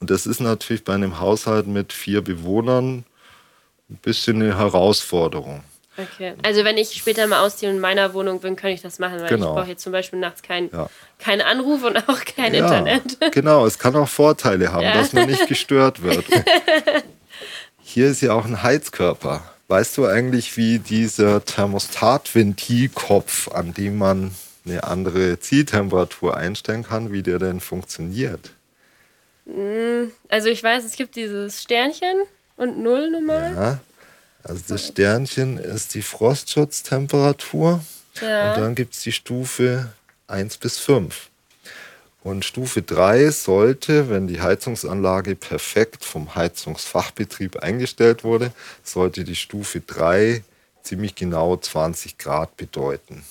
Und 0.00 0.10
das 0.10 0.26
ist 0.26 0.40
natürlich 0.40 0.82
bei 0.82 0.94
einem 0.94 1.20
Haushalt 1.20 1.68
mit 1.68 1.92
vier 1.92 2.20
Bewohnern 2.22 3.04
ein 3.88 3.96
bisschen 4.02 4.42
eine 4.42 4.58
Herausforderung. 4.58 5.62
Okay. 5.96 6.34
Also 6.42 6.64
wenn 6.64 6.76
ich 6.76 6.94
später 6.94 7.26
mal 7.26 7.40
ausziehe 7.40 7.70
und 7.70 7.76
in 7.76 7.80
meiner 7.80 8.14
Wohnung 8.14 8.40
bin, 8.40 8.56
kann 8.56 8.70
ich 8.70 8.82
das 8.82 8.98
machen, 8.98 9.20
weil 9.20 9.28
genau. 9.28 9.50
ich 9.50 9.54
brauche 9.54 9.68
jetzt 9.68 9.82
zum 9.82 9.92
Beispiel 9.92 10.18
nachts 10.18 10.42
keinen 10.42 10.70
ja. 10.72 10.88
kein 11.18 11.40
Anruf 11.40 11.84
und 11.84 11.96
auch 12.08 12.24
kein 12.24 12.54
ja, 12.54 12.64
Internet. 12.64 13.18
Genau, 13.32 13.66
es 13.66 13.78
kann 13.78 13.94
auch 13.96 14.08
Vorteile 14.08 14.72
haben, 14.72 14.82
ja. 14.82 14.94
dass 14.94 15.12
man 15.12 15.28
nicht 15.28 15.46
gestört 15.46 16.02
wird. 16.02 16.24
Hier 17.82 18.08
ist 18.08 18.22
ja 18.22 18.32
auch 18.32 18.44
ein 18.44 18.62
Heizkörper. 18.62 19.42
Weißt 19.68 19.96
du 19.96 20.06
eigentlich, 20.06 20.56
wie 20.56 20.78
dieser 20.78 21.44
Thermostatventilkopf, 21.44 23.48
an 23.48 23.72
dem 23.72 23.98
man 23.98 24.34
eine 24.66 24.84
andere 24.84 25.38
Zieltemperatur 25.40 26.36
einstellen 26.36 26.82
kann, 26.82 27.12
wie 27.12 27.22
der 27.22 27.38
denn 27.38 27.60
funktioniert? 27.60 28.50
Mm, 29.46 30.10
also 30.28 30.48
ich 30.48 30.62
weiß, 30.62 30.84
es 30.84 30.96
gibt 30.96 31.16
dieses 31.16 31.62
Sternchen 31.62 32.16
und 32.56 32.78
Null 32.78 33.10
normal. 33.10 33.54
Ja. 33.54 33.78
Also 34.44 34.62
das 34.68 34.88
Sternchen 34.88 35.56
ist 35.56 35.94
die 35.94 36.02
Frostschutztemperatur 36.02 37.82
ja. 38.20 38.52
und 38.52 38.60
dann 38.60 38.74
gibt 38.74 38.94
es 38.94 39.02
die 39.02 39.12
Stufe 39.12 39.92
1 40.26 40.58
bis 40.58 40.78
5. 40.78 41.30
Und 42.22 42.44
Stufe 42.44 42.82
3 42.82 43.30
sollte, 43.30 44.08
wenn 44.08 44.26
die 44.26 44.40
Heizungsanlage 44.40 45.34
perfekt 45.34 46.04
vom 46.04 46.34
Heizungsfachbetrieb 46.34 47.56
eingestellt 47.58 48.24
wurde, 48.24 48.52
sollte 48.82 49.24
die 49.24 49.36
Stufe 49.36 49.80
3 49.80 50.42
ziemlich 50.82 51.14
genau 51.14 51.56
20 51.56 52.16
Grad 52.18 52.56
bedeuten. 52.56 53.24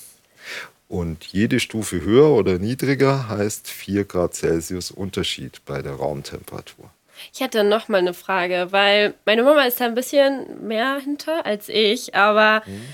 Und 0.88 1.24
jede 1.24 1.58
Stufe 1.58 2.02
höher 2.02 2.30
oder 2.30 2.58
niedriger 2.58 3.28
heißt 3.28 3.68
4 3.68 4.04
Grad 4.04 4.34
Celsius 4.34 4.90
Unterschied 4.92 5.64
bei 5.64 5.82
der 5.82 5.94
Raumtemperatur. 5.94 6.90
Ich 7.32 7.40
hätte 7.40 7.64
noch 7.64 7.88
mal 7.88 7.98
eine 7.98 8.14
Frage, 8.14 8.68
weil 8.70 9.14
meine 9.24 9.42
Mama 9.42 9.64
ist 9.64 9.80
da 9.80 9.86
ein 9.86 9.94
bisschen 9.94 10.66
mehr 10.66 10.98
hinter 10.98 11.46
als 11.46 11.68
ich, 11.68 12.14
aber 12.14 12.62
mhm. 12.66 12.84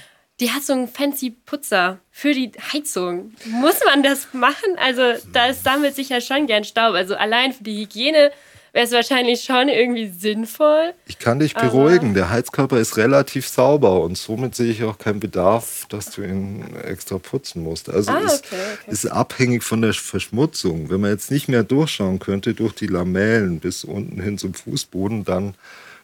die 0.40 0.50
hat 0.50 0.62
so 0.62 0.72
einen 0.72 0.88
fancy 0.88 1.30
Putzer 1.30 1.98
für 2.11 2.33
die 2.33 2.52
Heizung. 2.72 3.35
Muss 3.46 3.80
man 3.85 4.02
das 4.02 4.33
machen? 4.33 4.76
Also 4.78 5.02
da 5.33 5.52
sammelt 5.52 5.94
sich 5.94 6.09
ja 6.09 6.20
schon 6.20 6.46
gern 6.46 6.64
Staub. 6.64 6.94
Also 6.94 7.16
allein 7.16 7.52
für 7.52 7.64
die 7.64 7.80
Hygiene 7.80 8.30
wäre 8.72 8.85
es 8.85 8.92
wahrscheinlich 8.92 9.42
schon 9.42 9.68
irgendwie 9.68 10.09
sinnvoll. 10.09 10.94
Ich 11.06 11.18
kann 11.18 11.38
dich 11.38 11.54
beruhigen, 11.54 12.14
der 12.14 12.30
Heizkörper 12.30 12.78
ist 12.78 12.96
relativ 12.96 13.48
sauber 13.48 14.00
und 14.02 14.16
somit 14.16 14.54
sehe 14.54 14.70
ich 14.70 14.85
auch 14.85 14.98
keinen 14.98 15.20
Bedarf, 15.20 15.87
dass 15.88 16.11
du 16.11 16.22
ihn 16.22 16.64
extra 16.85 17.18
putzen 17.18 17.62
musst. 17.62 17.90
Also 17.90 18.12
ah, 18.12 18.18
ist, 18.18 18.44
okay, 18.46 18.56
okay. 18.83 18.90
ist 18.90 19.06
abhängig 19.06 19.62
von 19.62 19.83
der 19.83 19.94
Verschmutzung. 19.94 20.90
Wenn 20.90 21.00
man 21.00 21.11
jetzt 21.11 21.30
nicht 21.30 21.48
mehr 21.48 21.62
durchschauen 21.62 22.18
könnte 22.18 22.54
durch 22.54 22.74
die 22.74 22.87
Lamellen 22.87 23.61
bis 23.61 23.85
unten 23.85 24.20
hin 24.20 24.38
zum 24.38 24.54
Fußboden, 24.54 25.24
dann 25.24 25.54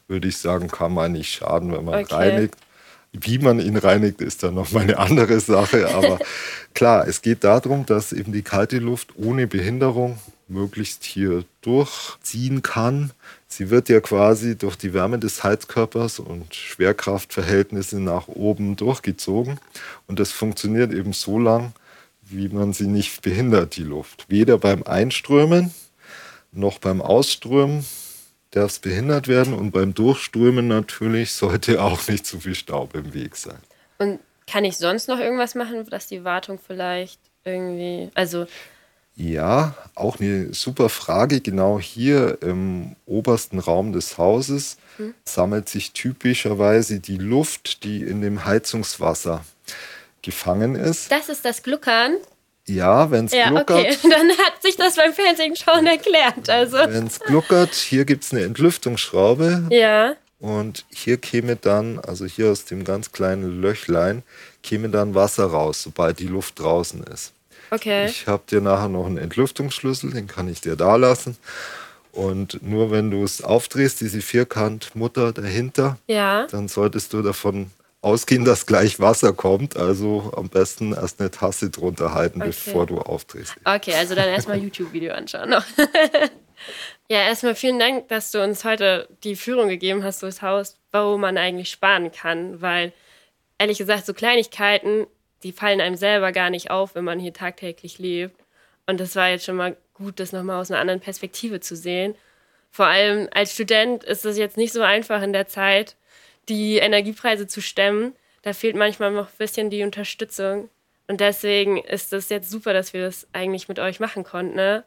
würde 0.09 0.29
ich 0.29 0.37
sagen, 0.37 0.68
kann 0.68 0.92
man 0.92 1.12
nicht 1.12 1.33
schaden, 1.33 1.72
wenn 1.72 1.85
man 1.85 2.05
okay. 2.05 2.14
reinigt. 2.14 2.55
Wie 3.12 3.38
man 3.38 3.61
ihn 3.61 3.76
reinigt, 3.76 4.20
ist 4.20 4.42
dann 4.42 4.55
noch 4.55 4.72
mal 4.72 4.83
eine 4.83 4.98
andere 4.98 5.40
Sache. 5.40 5.88
Aber 5.94 6.18
klar, 6.74 7.09
es 7.09 7.22
geht 7.22 7.44
darum, 7.44 7.87
dass 7.87 8.12
eben 8.12 8.33
die 8.33 8.42
kalte 8.42 8.79
Luft 8.79 9.14
ohne 9.16 9.46
Behinderung 9.46 10.18
möglichst 10.48 11.04
hier 11.04 11.44
durchziehen 11.61 12.62
kann. 12.62 13.11
Sie 13.48 13.70
wird 13.70 13.88
ja 13.88 14.00
quasi 14.00 14.56
durch 14.56 14.76
die 14.76 14.94
Wärme 14.94 15.18
des 15.18 15.42
Heizkörpers 15.42 16.18
und 16.20 16.54
Schwerkraftverhältnisse 16.54 18.00
nach 18.00 18.28
oben 18.28 18.76
durchgezogen. 18.76 19.59
Und 20.06 20.20
das 20.20 20.32
funktioniert 20.32 20.92
eben 20.92 21.12
so 21.12 21.38
lang, 21.38 21.72
wie 22.22 22.48
man 22.48 22.72
sie 22.72 22.87
nicht 22.87 23.22
behindert, 23.22 23.76
die 23.76 23.82
Luft. 23.82 24.26
Weder 24.28 24.59
beim 24.59 24.82
Einströmen 24.82 25.74
noch 26.52 26.78
beim 26.78 27.00
Ausströmen 27.00 27.85
darf 28.50 28.70
es 28.70 28.78
behindert 28.78 29.28
werden 29.28 29.52
und 29.52 29.70
beim 29.70 29.94
Durchströmen 29.94 30.66
natürlich 30.68 31.32
sollte 31.32 31.82
auch 31.82 32.06
nicht 32.09 32.26
zu 32.26 32.40
viel 32.40 32.54
Staub 32.54 32.94
im 32.94 33.12
Weg 33.12 33.37
sein. 33.37 33.59
Und 33.98 34.20
kann 34.46 34.64
ich 34.64 34.76
sonst 34.76 35.09
noch 35.09 35.18
irgendwas 35.18 35.54
machen, 35.54 35.85
dass 35.90 36.06
die 36.06 36.24
Wartung 36.24 36.59
vielleicht 36.64 37.20
irgendwie, 37.44 38.11
also 38.14 38.46
ja, 39.16 39.74
auch 39.94 40.20
eine 40.20 40.52
super 40.52 40.90
Frage. 40.90 41.40
Genau 41.40 41.81
hier 41.81 42.38
im 42.42 42.96
obersten 43.07 43.59
Raum 43.59 43.92
des 43.92 44.18
Hauses 44.18 44.76
hm. 44.98 45.14
sammelt 45.24 45.70
sich 45.70 45.92
typischerweise 45.92 47.00
die 47.00 47.16
Luft, 47.16 47.83
die 47.83 48.02
in 48.02 48.20
dem 48.20 48.44
Heizungswasser 48.44 49.42
gefangen 50.20 50.74
ist. 50.74 51.11
Das 51.11 51.31
ist 51.31 51.46
das 51.46 51.62
Gluckern. 51.62 52.16
Ja, 52.66 53.11
wenn 53.11 53.26
es 53.26 53.33
ja, 53.33 53.48
gluckert. 53.48 53.79
Okay. 53.79 53.96
Dann 54.02 54.29
hat 54.29 54.61
sich 54.61 54.76
das 54.76 54.96
beim 54.96 55.14
Fernsehen 55.14 55.57
schon 55.57 55.87
erklärt. 55.87 56.50
Also. 56.50 56.76
Wenn 56.76 57.07
es 57.07 57.20
gluckert, 57.20 57.74
hier 57.74 58.05
gibt 58.05 58.24
es 58.24 58.33
eine 58.33 58.42
Entlüftungsschraube. 58.42 59.68
Ja. 59.70 60.14
Und 60.38 60.85
hier 60.90 61.16
käme 61.16 61.57
dann, 61.57 61.98
also 62.00 62.26
hier 62.26 62.50
aus 62.50 62.66
dem 62.66 62.85
ganz 62.85 63.12
kleinen 63.12 63.62
Löchlein, 63.62 64.22
käme 64.62 64.90
dann 64.90 65.14
Wasser 65.14 65.46
raus, 65.46 65.83
sobald 65.83 66.18
die 66.18 66.26
Luft 66.26 66.59
draußen 66.59 67.02
ist. 67.05 67.33
Okay. 67.70 68.07
Ich 68.07 68.26
habe 68.26 68.42
dir 68.48 68.61
nachher 68.61 68.88
noch 68.88 69.07
einen 69.07 69.18
Entlüftungsschlüssel, 69.18 70.12
den 70.12 70.26
kann 70.26 70.48
ich 70.48 70.61
dir 70.61 70.76
da 70.76 70.96
lassen. 70.96 71.37
Und 72.12 72.62
nur 72.62 72.90
wenn 72.90 73.11
du 73.11 73.22
es 73.24 73.44
aufdrehst, 73.44 74.00
diese 74.00 74.22
Vierkantmutter 74.22 75.33
dahinter, 75.33 75.98
ja. 76.07 76.46
dann 76.46 76.66
solltest 76.66 77.12
du 77.12 77.20
davon 77.20 77.70
ausgehen, 78.00 78.44
dass 78.44 78.66
gleich 78.66 79.00
Wasser 79.00 79.33
kommt. 79.33 79.76
Also 79.76 80.33
am 80.35 80.48
besten 80.48 80.94
erst 80.94 81.20
eine 81.20 81.31
Tasse 81.31 81.68
drunter 81.70 82.14
halten, 82.14 82.40
okay. 82.40 82.50
bevor 82.50 82.87
du 82.87 82.98
aufdrehst. 82.98 83.57
Okay, 83.64 83.94
also 83.94 84.14
dann 84.14 84.29
erstmal 84.29 84.59
YouTube-Video 84.59 85.12
anschauen 85.12 85.50
noch. 85.50 85.64
ja, 87.09 87.18
erstmal 87.18 87.55
vielen 87.55 87.79
Dank, 87.79 88.09
dass 88.09 88.31
du 88.31 88.42
uns 88.42 88.64
heute 88.64 89.09
die 89.22 89.37
Führung 89.37 89.68
gegeben 89.68 90.02
hast 90.02 90.22
durchs 90.22 90.40
Haus, 90.40 90.79
wo 90.92 91.18
man 91.18 91.37
eigentlich 91.37 91.70
sparen 91.70 92.12
kann. 92.12 92.62
Weil, 92.62 92.92
ehrlich 93.59 93.76
gesagt, 93.76 94.07
so 94.07 94.14
Kleinigkeiten 94.14 95.07
die 95.42 95.53
fallen 95.53 95.81
einem 95.81 95.96
selber 95.96 96.33
gar 96.33 96.51
nicht 96.51 96.70
auf, 96.70 96.94
wenn 96.94 97.05
man 97.05 97.18
hier 97.18 97.33
tagtäglich 97.33 97.99
lebt. 97.99 98.35
Und 98.87 99.01
das 99.01 99.16
war 99.16 99.29
jetzt 99.29 99.44
schon 99.44 99.57
mal 99.57 99.77
gut, 99.94 100.20
das 100.20 100.33
nochmal 100.33 100.61
aus 100.61 100.70
einer 100.70 100.81
anderen 100.81 101.01
Perspektive 101.01 101.61
zu 101.61 101.77
sehen. 101.77 102.14
Vor 102.70 102.87
allem 102.87 103.29
als 103.33 103.53
Student 103.55 104.05
ist 104.05 104.25
es 104.25 104.37
jetzt 104.38 104.57
nicht 104.57 104.72
so 104.72 104.83
einfach 104.83 105.22
in 105.22 105.33
der 105.33 105.49
Zeit, 105.49 105.96
die 106.49 106.77
Energiepreise 106.77 107.46
zu 107.46 107.61
stemmen. 107.61 108.14
Da 108.42 108.53
fehlt 108.53 108.77
manchmal 108.77 109.12
noch 109.12 109.29
ein 109.29 109.38
bisschen 109.38 109.70
die 109.70 109.83
Unterstützung. 109.83 110.68
Und 111.09 111.20
deswegen 111.20 111.79
ist 111.79 112.12
es 112.12 112.29
jetzt 112.29 112.51
super, 112.51 112.72
dass 112.72 112.92
wir 112.92 113.03
das 113.03 113.27
eigentlich 113.33 113.68
mit 113.68 113.79
euch 113.79 114.01
machen 114.01 114.25
konnten. 114.25 114.57
Ne? 114.57 114.85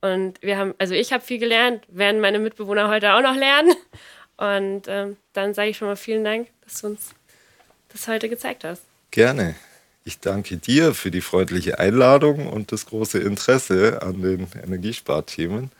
Und 0.00 0.42
wir 0.42 0.58
haben, 0.58 0.74
also 0.78 0.94
ich 0.94 1.12
habe 1.12 1.24
viel 1.24 1.38
gelernt, 1.38 1.84
werden 1.88 2.20
meine 2.20 2.38
Mitbewohner 2.38 2.88
heute 2.88 3.14
auch 3.14 3.22
noch 3.22 3.36
lernen. 3.36 3.74
Und 4.36 4.88
ähm, 4.88 5.16
dann 5.34 5.54
sage 5.54 5.70
ich 5.70 5.76
schon 5.76 5.88
mal 5.88 5.96
vielen 5.96 6.24
Dank, 6.24 6.48
dass 6.62 6.80
du 6.80 6.88
uns 6.88 7.14
das 7.90 8.08
heute 8.08 8.28
gezeigt 8.28 8.64
hast. 8.64 8.82
Gerne. 9.10 9.54
Ich 10.04 10.18
danke 10.18 10.56
dir 10.56 10.94
für 10.94 11.10
die 11.10 11.20
freundliche 11.20 11.78
Einladung 11.78 12.48
und 12.48 12.72
das 12.72 12.86
große 12.86 13.18
Interesse 13.18 14.02
an 14.02 14.20
den 14.22 14.48
Energiesparthemen. 14.62 15.70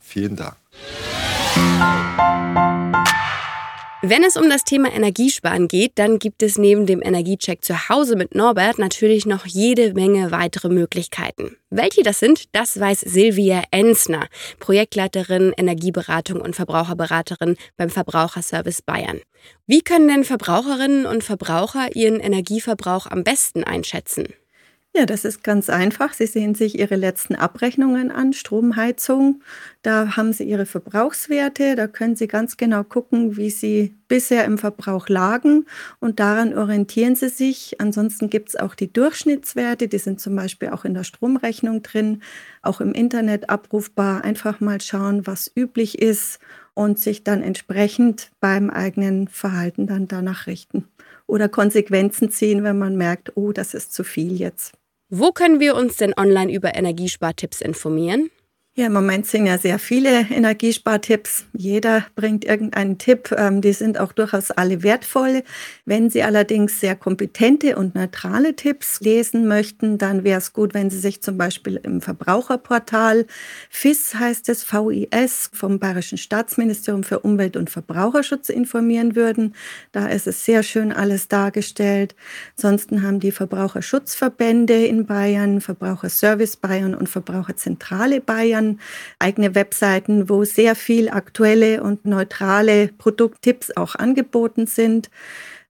Vielen 0.00 0.36
Dank. 0.36 0.56
Wenn 4.04 4.24
es 4.24 4.36
um 4.36 4.50
das 4.50 4.64
Thema 4.64 4.92
Energiesparen 4.92 5.68
geht, 5.68 5.92
dann 5.94 6.18
gibt 6.18 6.42
es 6.42 6.58
neben 6.58 6.86
dem 6.86 7.00
Energiecheck 7.00 7.64
zu 7.64 7.88
Hause 7.88 8.16
mit 8.16 8.34
Norbert 8.34 8.80
natürlich 8.80 9.26
noch 9.26 9.46
jede 9.46 9.94
Menge 9.94 10.32
weitere 10.32 10.68
Möglichkeiten. 10.68 11.56
Welche 11.70 12.02
das 12.02 12.18
sind, 12.18 12.46
das 12.50 12.80
weiß 12.80 12.98
Silvia 12.98 13.62
Ensner, 13.70 14.26
Projektleiterin 14.58 15.52
Energieberatung 15.56 16.40
und 16.40 16.56
Verbraucherberaterin 16.56 17.56
beim 17.76 17.90
Verbraucherservice 17.90 18.82
Bayern. 18.82 19.20
Wie 19.68 19.82
können 19.82 20.08
denn 20.08 20.24
Verbraucherinnen 20.24 21.06
und 21.06 21.22
Verbraucher 21.22 21.94
ihren 21.94 22.18
Energieverbrauch 22.18 23.06
am 23.06 23.22
besten 23.22 23.62
einschätzen? 23.62 24.34
Ja, 24.94 25.06
das 25.06 25.24
ist 25.24 25.42
ganz 25.42 25.70
einfach. 25.70 26.12
Sie 26.12 26.26
sehen 26.26 26.54
sich 26.54 26.78
Ihre 26.78 26.96
letzten 26.96 27.34
Abrechnungen 27.34 28.10
an, 28.10 28.34
Stromheizung. 28.34 29.40
Da 29.80 30.16
haben 30.18 30.34
Sie 30.34 30.44
Ihre 30.44 30.66
Verbrauchswerte. 30.66 31.76
Da 31.76 31.86
können 31.86 32.14
Sie 32.14 32.28
ganz 32.28 32.58
genau 32.58 32.84
gucken, 32.84 33.38
wie 33.38 33.48
Sie 33.48 33.94
bisher 34.08 34.44
im 34.44 34.58
Verbrauch 34.58 35.08
lagen. 35.08 35.64
Und 35.98 36.20
daran 36.20 36.52
orientieren 36.52 37.16
Sie 37.16 37.30
sich. 37.30 37.80
Ansonsten 37.80 38.28
gibt 38.28 38.50
es 38.50 38.56
auch 38.56 38.74
die 38.74 38.92
Durchschnittswerte. 38.92 39.88
Die 39.88 39.96
sind 39.96 40.20
zum 40.20 40.36
Beispiel 40.36 40.68
auch 40.68 40.84
in 40.84 40.92
der 40.92 41.04
Stromrechnung 41.04 41.82
drin, 41.82 42.22
auch 42.60 42.82
im 42.82 42.92
Internet 42.92 43.48
abrufbar. 43.48 44.24
Einfach 44.24 44.60
mal 44.60 44.82
schauen, 44.82 45.26
was 45.26 45.50
üblich 45.56 46.02
ist 46.02 46.38
und 46.74 46.98
sich 46.98 47.24
dann 47.24 47.42
entsprechend 47.42 48.30
beim 48.40 48.68
eigenen 48.68 49.28
Verhalten 49.28 49.86
dann 49.86 50.06
danach 50.06 50.46
richten. 50.46 50.86
Oder 51.26 51.48
Konsequenzen 51.48 52.30
ziehen, 52.30 52.62
wenn 52.62 52.76
man 52.76 52.96
merkt, 52.96 53.38
oh, 53.38 53.52
das 53.52 53.72
ist 53.72 53.94
zu 53.94 54.04
viel 54.04 54.34
jetzt. 54.34 54.74
Wo 55.14 55.30
können 55.30 55.60
wir 55.60 55.76
uns 55.76 55.98
denn 55.98 56.14
online 56.16 56.50
über 56.50 56.74
Energiespartipps 56.74 57.60
informieren? 57.60 58.30
Ja, 58.74 58.86
im 58.86 58.94
Moment 58.94 59.26
sind 59.26 59.44
ja 59.44 59.58
sehr 59.58 59.78
viele 59.78 60.20
Energiespartipps. 60.30 61.44
Jeder 61.52 62.06
bringt 62.14 62.46
irgendeinen 62.46 62.96
Tipp. 62.96 63.30
Ähm, 63.36 63.60
die 63.60 63.74
sind 63.74 64.00
auch 64.00 64.12
durchaus 64.12 64.50
alle 64.50 64.82
wertvoll. 64.82 65.42
Wenn 65.84 66.08
Sie 66.08 66.22
allerdings 66.22 66.80
sehr 66.80 66.96
kompetente 66.96 67.76
und 67.76 67.94
neutrale 67.94 68.56
Tipps 68.56 69.02
lesen 69.02 69.46
möchten, 69.46 69.98
dann 69.98 70.24
wäre 70.24 70.38
es 70.38 70.54
gut, 70.54 70.72
wenn 70.72 70.88
Sie 70.88 70.98
sich 70.98 71.22
zum 71.22 71.36
Beispiel 71.36 71.78
im 71.82 72.00
Verbraucherportal 72.00 73.26
FIS 73.68 74.14
heißt 74.14 74.48
es, 74.48 74.64
VIS 74.72 75.50
vom 75.52 75.78
Bayerischen 75.78 76.16
Staatsministerium 76.16 77.02
für 77.02 77.18
Umwelt 77.18 77.58
und 77.58 77.68
Verbraucherschutz 77.68 78.48
informieren 78.48 79.14
würden. 79.14 79.54
Da 79.92 80.06
ist 80.06 80.26
es 80.26 80.46
sehr 80.46 80.62
schön 80.62 80.92
alles 80.92 81.28
dargestellt. 81.28 82.16
Ansonsten 82.56 83.02
haben 83.02 83.20
die 83.20 83.32
Verbraucherschutzverbände 83.32 84.86
in 84.86 85.04
Bayern, 85.04 85.60
Verbraucherservice 85.60 86.56
Bayern 86.56 86.94
und 86.94 87.10
Verbraucherzentrale 87.10 88.22
Bayern 88.22 88.61
Jahren 88.62 88.80
eigene 89.18 89.54
Webseiten, 89.54 90.28
wo 90.28 90.44
sehr 90.44 90.74
viel 90.74 91.08
aktuelle 91.08 91.82
und 91.82 92.06
neutrale 92.06 92.88
Produkttipps 92.88 93.76
auch 93.76 93.94
angeboten 93.94 94.66
sind. 94.66 95.10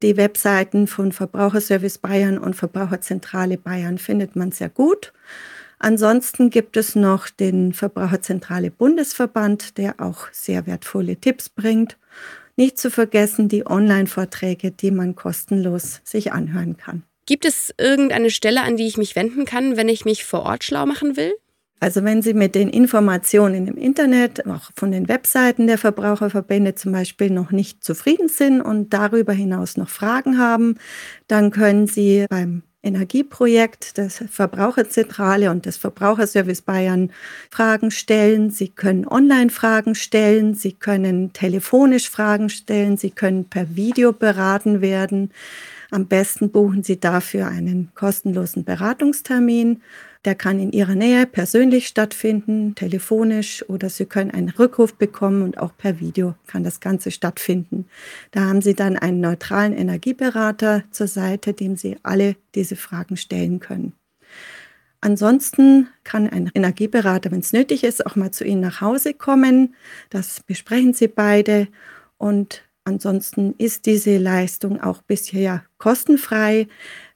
Die 0.02 0.16
Webseiten 0.16 0.87
von 0.87 1.12
Verbraucherservice 1.12 1.98
Bayern 1.98 2.38
und 2.38 2.55
Verbraucherzentrale 2.55 3.57
Bayern 3.57 3.98
findet 3.98 4.37
man 4.37 4.52
sehr 4.52 4.68
gut. 4.68 5.12
Ansonsten 5.78 6.50
gibt 6.50 6.76
es 6.76 6.94
noch 6.94 7.28
den 7.28 7.72
Verbraucherzentrale 7.72 8.70
Bundesverband, 8.70 9.78
der 9.78 10.00
auch 10.00 10.28
sehr 10.33 10.66
wertvolle 10.66 11.16
Tipps 11.16 11.48
bringt. 11.48 11.96
Nicht 12.57 12.78
zu 12.78 12.90
vergessen 12.90 13.48
die 13.48 13.66
Online-Vorträge, 13.66 14.70
die 14.70 14.90
man 14.90 15.16
kostenlos 15.16 16.00
sich 16.05 16.33
anhören 16.33 16.76
kann. 16.76 17.02
Gibt 17.26 17.44
es 17.44 17.72
irgendeine 17.78 18.31
Stelle, 18.31 18.62
an 18.62 18.76
die 18.76 18.87
ich 18.87 18.96
mich 18.96 19.16
wenden 19.16 19.44
kann, 19.44 19.76
wenn 19.76 19.88
ich 19.88 20.05
mich 20.05 20.24
vor 20.24 20.42
Ort 20.42 20.64
schlau 20.64 20.87
machen 20.87 21.16
will? 21.16 21.33
Also 21.82 22.04
wenn 22.04 22.22
Sie 22.22 22.32
mit 22.32 22.54
den 22.54 22.68
Informationen 22.68 23.66
im 23.66 23.76
Internet, 23.76 24.46
auch 24.46 24.70
von 24.76 24.92
den 24.92 25.08
Webseiten 25.08 25.66
der 25.66 25.78
Verbraucherverbände 25.78 26.76
zum 26.76 26.92
Beispiel 26.92 27.28
noch 27.28 27.50
nicht 27.50 27.82
zufrieden 27.82 28.28
sind 28.28 28.60
und 28.60 28.90
darüber 28.90 29.32
hinaus 29.32 29.76
noch 29.76 29.88
Fragen 29.88 30.38
haben, 30.38 30.76
dann 31.26 31.50
können 31.50 31.88
Sie 31.88 32.26
beim 32.30 32.62
Energieprojekt 32.84 33.98
des 33.98 34.22
Verbraucherzentrale 34.30 35.50
und 35.50 35.66
des 35.66 35.76
Verbraucherservice 35.76 36.62
Bayern 36.62 37.10
Fragen 37.50 37.90
stellen. 37.90 38.50
Sie 38.50 38.68
können 38.68 39.04
online 39.04 39.50
Fragen 39.50 39.96
stellen, 39.96 40.54
Sie 40.54 40.74
können 40.74 41.32
telefonisch 41.32 42.08
Fragen 42.08 42.48
stellen, 42.48 42.96
Sie 42.96 43.10
können 43.10 43.46
per 43.46 43.74
Video 43.74 44.12
beraten 44.12 44.82
werden. 44.82 45.32
Am 45.90 46.06
besten 46.06 46.52
buchen 46.52 46.84
Sie 46.84 47.00
dafür 47.00 47.48
einen 47.48 47.90
kostenlosen 47.96 48.62
Beratungstermin. 48.62 49.82
Der 50.24 50.37
kann 50.37 50.61
in 50.61 50.70
Ihrer 50.70 50.94
Nähe 50.94 51.26
persönlich 51.26 51.88
stattfinden, 51.88 52.76
telefonisch 52.76 53.68
oder 53.68 53.90
Sie 53.90 54.06
können 54.06 54.30
einen 54.30 54.50
Rückruf 54.50 54.94
bekommen 54.94 55.42
und 55.42 55.58
auch 55.58 55.76
per 55.76 55.98
Video 55.98 56.35
kann 56.46 56.62
das 56.62 56.78
Ganze 56.78 57.11
stattfinden. 57.11 57.87
Da 58.30 58.42
haben 58.42 58.62
Sie 58.62 58.74
dann 58.74 58.96
einen 58.96 59.20
neutralen 59.20 59.72
Energieberater 59.72 60.85
zur 60.92 61.08
Seite, 61.08 61.54
dem 61.54 61.76
Sie 61.76 61.96
alle 62.04 62.37
diese 62.54 62.76
Fragen 62.76 63.16
stellen 63.16 63.58
können. 63.58 63.94
Ansonsten 65.00 65.88
kann 66.04 66.28
ein 66.28 66.52
Energieberater, 66.54 67.32
wenn 67.32 67.40
es 67.40 67.52
nötig 67.52 67.82
ist, 67.82 68.06
auch 68.06 68.14
mal 68.14 68.30
zu 68.30 68.44
Ihnen 68.44 68.61
nach 68.61 68.80
Hause 68.80 69.14
kommen. 69.14 69.74
Das 70.11 70.40
besprechen 70.46 70.94
Sie 70.94 71.08
beide. 71.08 71.66
Und 72.18 72.62
ansonsten 72.85 73.56
ist 73.58 73.87
diese 73.87 74.18
Leistung 74.18 74.80
auch 74.80 75.02
bisher 75.02 75.64
kostenfrei. 75.78 76.68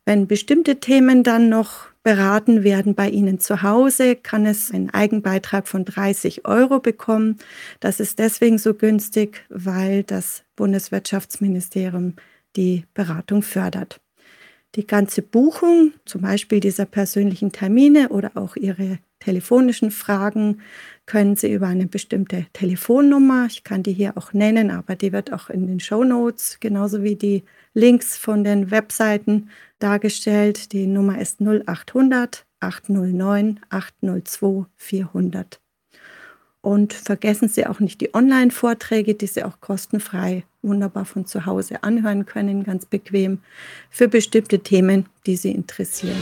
Wenn 0.05 0.27
bestimmte 0.27 0.81
Themen 0.81 1.23
dann 1.23 1.49
noch 1.49 1.87
beraten 2.07 2.63
werden 2.63 2.95
bei 2.95 3.11
Ihnen 3.11 3.41
zu 3.41 3.63
Hause, 3.63 4.15
kann 4.15 4.47
es 4.47 4.71
einen 4.71 4.91
Eigenbeitrag 4.91 5.67
von 5.67 5.85
30 5.85 6.47
Euro 6.47 6.79
bekommen. 6.79 7.39
Das 7.81 7.99
ist 7.99 8.21
deswegen 8.21 8.59
so 8.59 8.75
günstig, 8.75 9.45
weil 9.49 10.05
das 10.05 10.45
Bundeswirtschaftsministerium 10.55 12.15
die 12.55 12.85
Beratung 12.95 13.43
fördert. 13.43 14.01
Die 14.77 14.87
ganze 14.87 15.21
Buchung, 15.21 15.95
zum 16.05 16.21
Beispiel 16.21 16.61
dieser 16.61 16.85
persönlichen 16.85 17.51
Termine 17.51 18.11
oder 18.11 18.31
auch 18.37 18.55
Ihre 18.55 19.01
telefonischen 19.21 19.91
Fragen, 19.91 20.61
können 21.07 21.37
Sie 21.37 21.53
über 21.53 21.69
eine 21.69 21.87
bestimmte 21.87 22.47
Telefonnummer, 22.53 23.47
ich 23.47 23.65
kann 23.65 23.83
die 23.83 23.93
hier 23.93 24.17
auch 24.17 24.33
nennen, 24.33 24.71
aber 24.71 24.97
die 24.97 25.13
wird 25.13 25.33
auch 25.33 25.51
in 25.51 25.67
den 25.67 25.81
Show 25.81 26.05
Notes, 26.05 26.59
genauso 26.61 27.03
wie 27.03 27.17
die 27.17 27.45
Links 27.75 28.17
von 28.17 28.43
den 28.43 28.71
Webseiten 28.71 29.51
dargestellt. 29.79 30.73
Die 30.73 30.87
Nummer 30.87 31.21
ist 31.21 31.41
0800 31.41 32.45
809 32.61 33.61
802 33.69 34.67
400. 34.77 35.61
Und 36.63 36.95
vergessen 36.95 37.49
Sie 37.49 37.65
auch 37.67 37.79
nicht 37.79 38.01
die 38.01 38.13
Online-Vorträge, 38.13 39.15
die 39.15 39.29
Sie 39.29 39.45
auch 39.45 39.61
kostenfrei 39.61 40.43
wunderbar 40.63 41.05
von 41.05 41.25
zu 41.25 41.47
Hause 41.47 41.85
anhören 41.85 42.27
können, 42.27 42.65
ganz 42.65 42.87
bequem 42.87 43.39
für 43.89 44.09
bestimmte 44.09 44.59
Themen, 44.59 45.07
die 45.27 45.37
Sie 45.37 45.53
interessieren. 45.53 46.21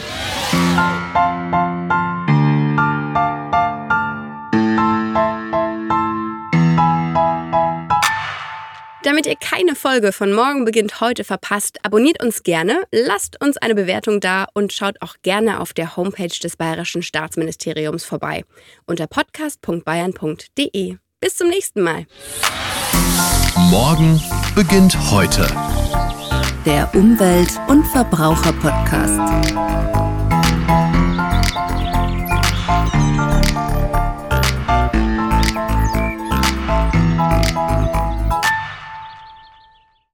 Damit 9.05 9.27
ihr 9.27 9.37
keine 9.37 9.77
Folge 9.77 10.13
von 10.13 10.33
Morgen 10.33 10.65
beginnt 10.65 11.03
heute 11.03 11.25
verpasst, 11.25 11.79
abonniert 11.83 12.23
uns 12.23 12.43
gerne, 12.43 12.85
lasst 12.91 13.39
uns 13.39 13.59
eine 13.59 13.75
Bewertung 13.75 14.19
da 14.19 14.47
und 14.55 14.73
schaut 14.73 15.03
auch 15.03 15.17
gerne 15.21 15.61
auf 15.61 15.75
der 15.75 15.95
Homepage 15.97 16.29
des 16.29 16.57
Bayerischen 16.57 17.03
Staatsministeriums 17.03 18.03
vorbei 18.03 18.47
unter 18.87 19.07
podcast.bayern.de. 19.07 20.97
Bis 21.21 21.37
zum 21.37 21.49
nächsten 21.49 21.83
Mal. 21.83 22.07
Morgen 23.69 24.19
beginnt 24.55 24.97
heute. 25.11 25.47
Der 26.65 26.89
Umwelt- 26.95 27.61
und 27.69 27.85
Verbraucher-Podcast. 27.89 30.14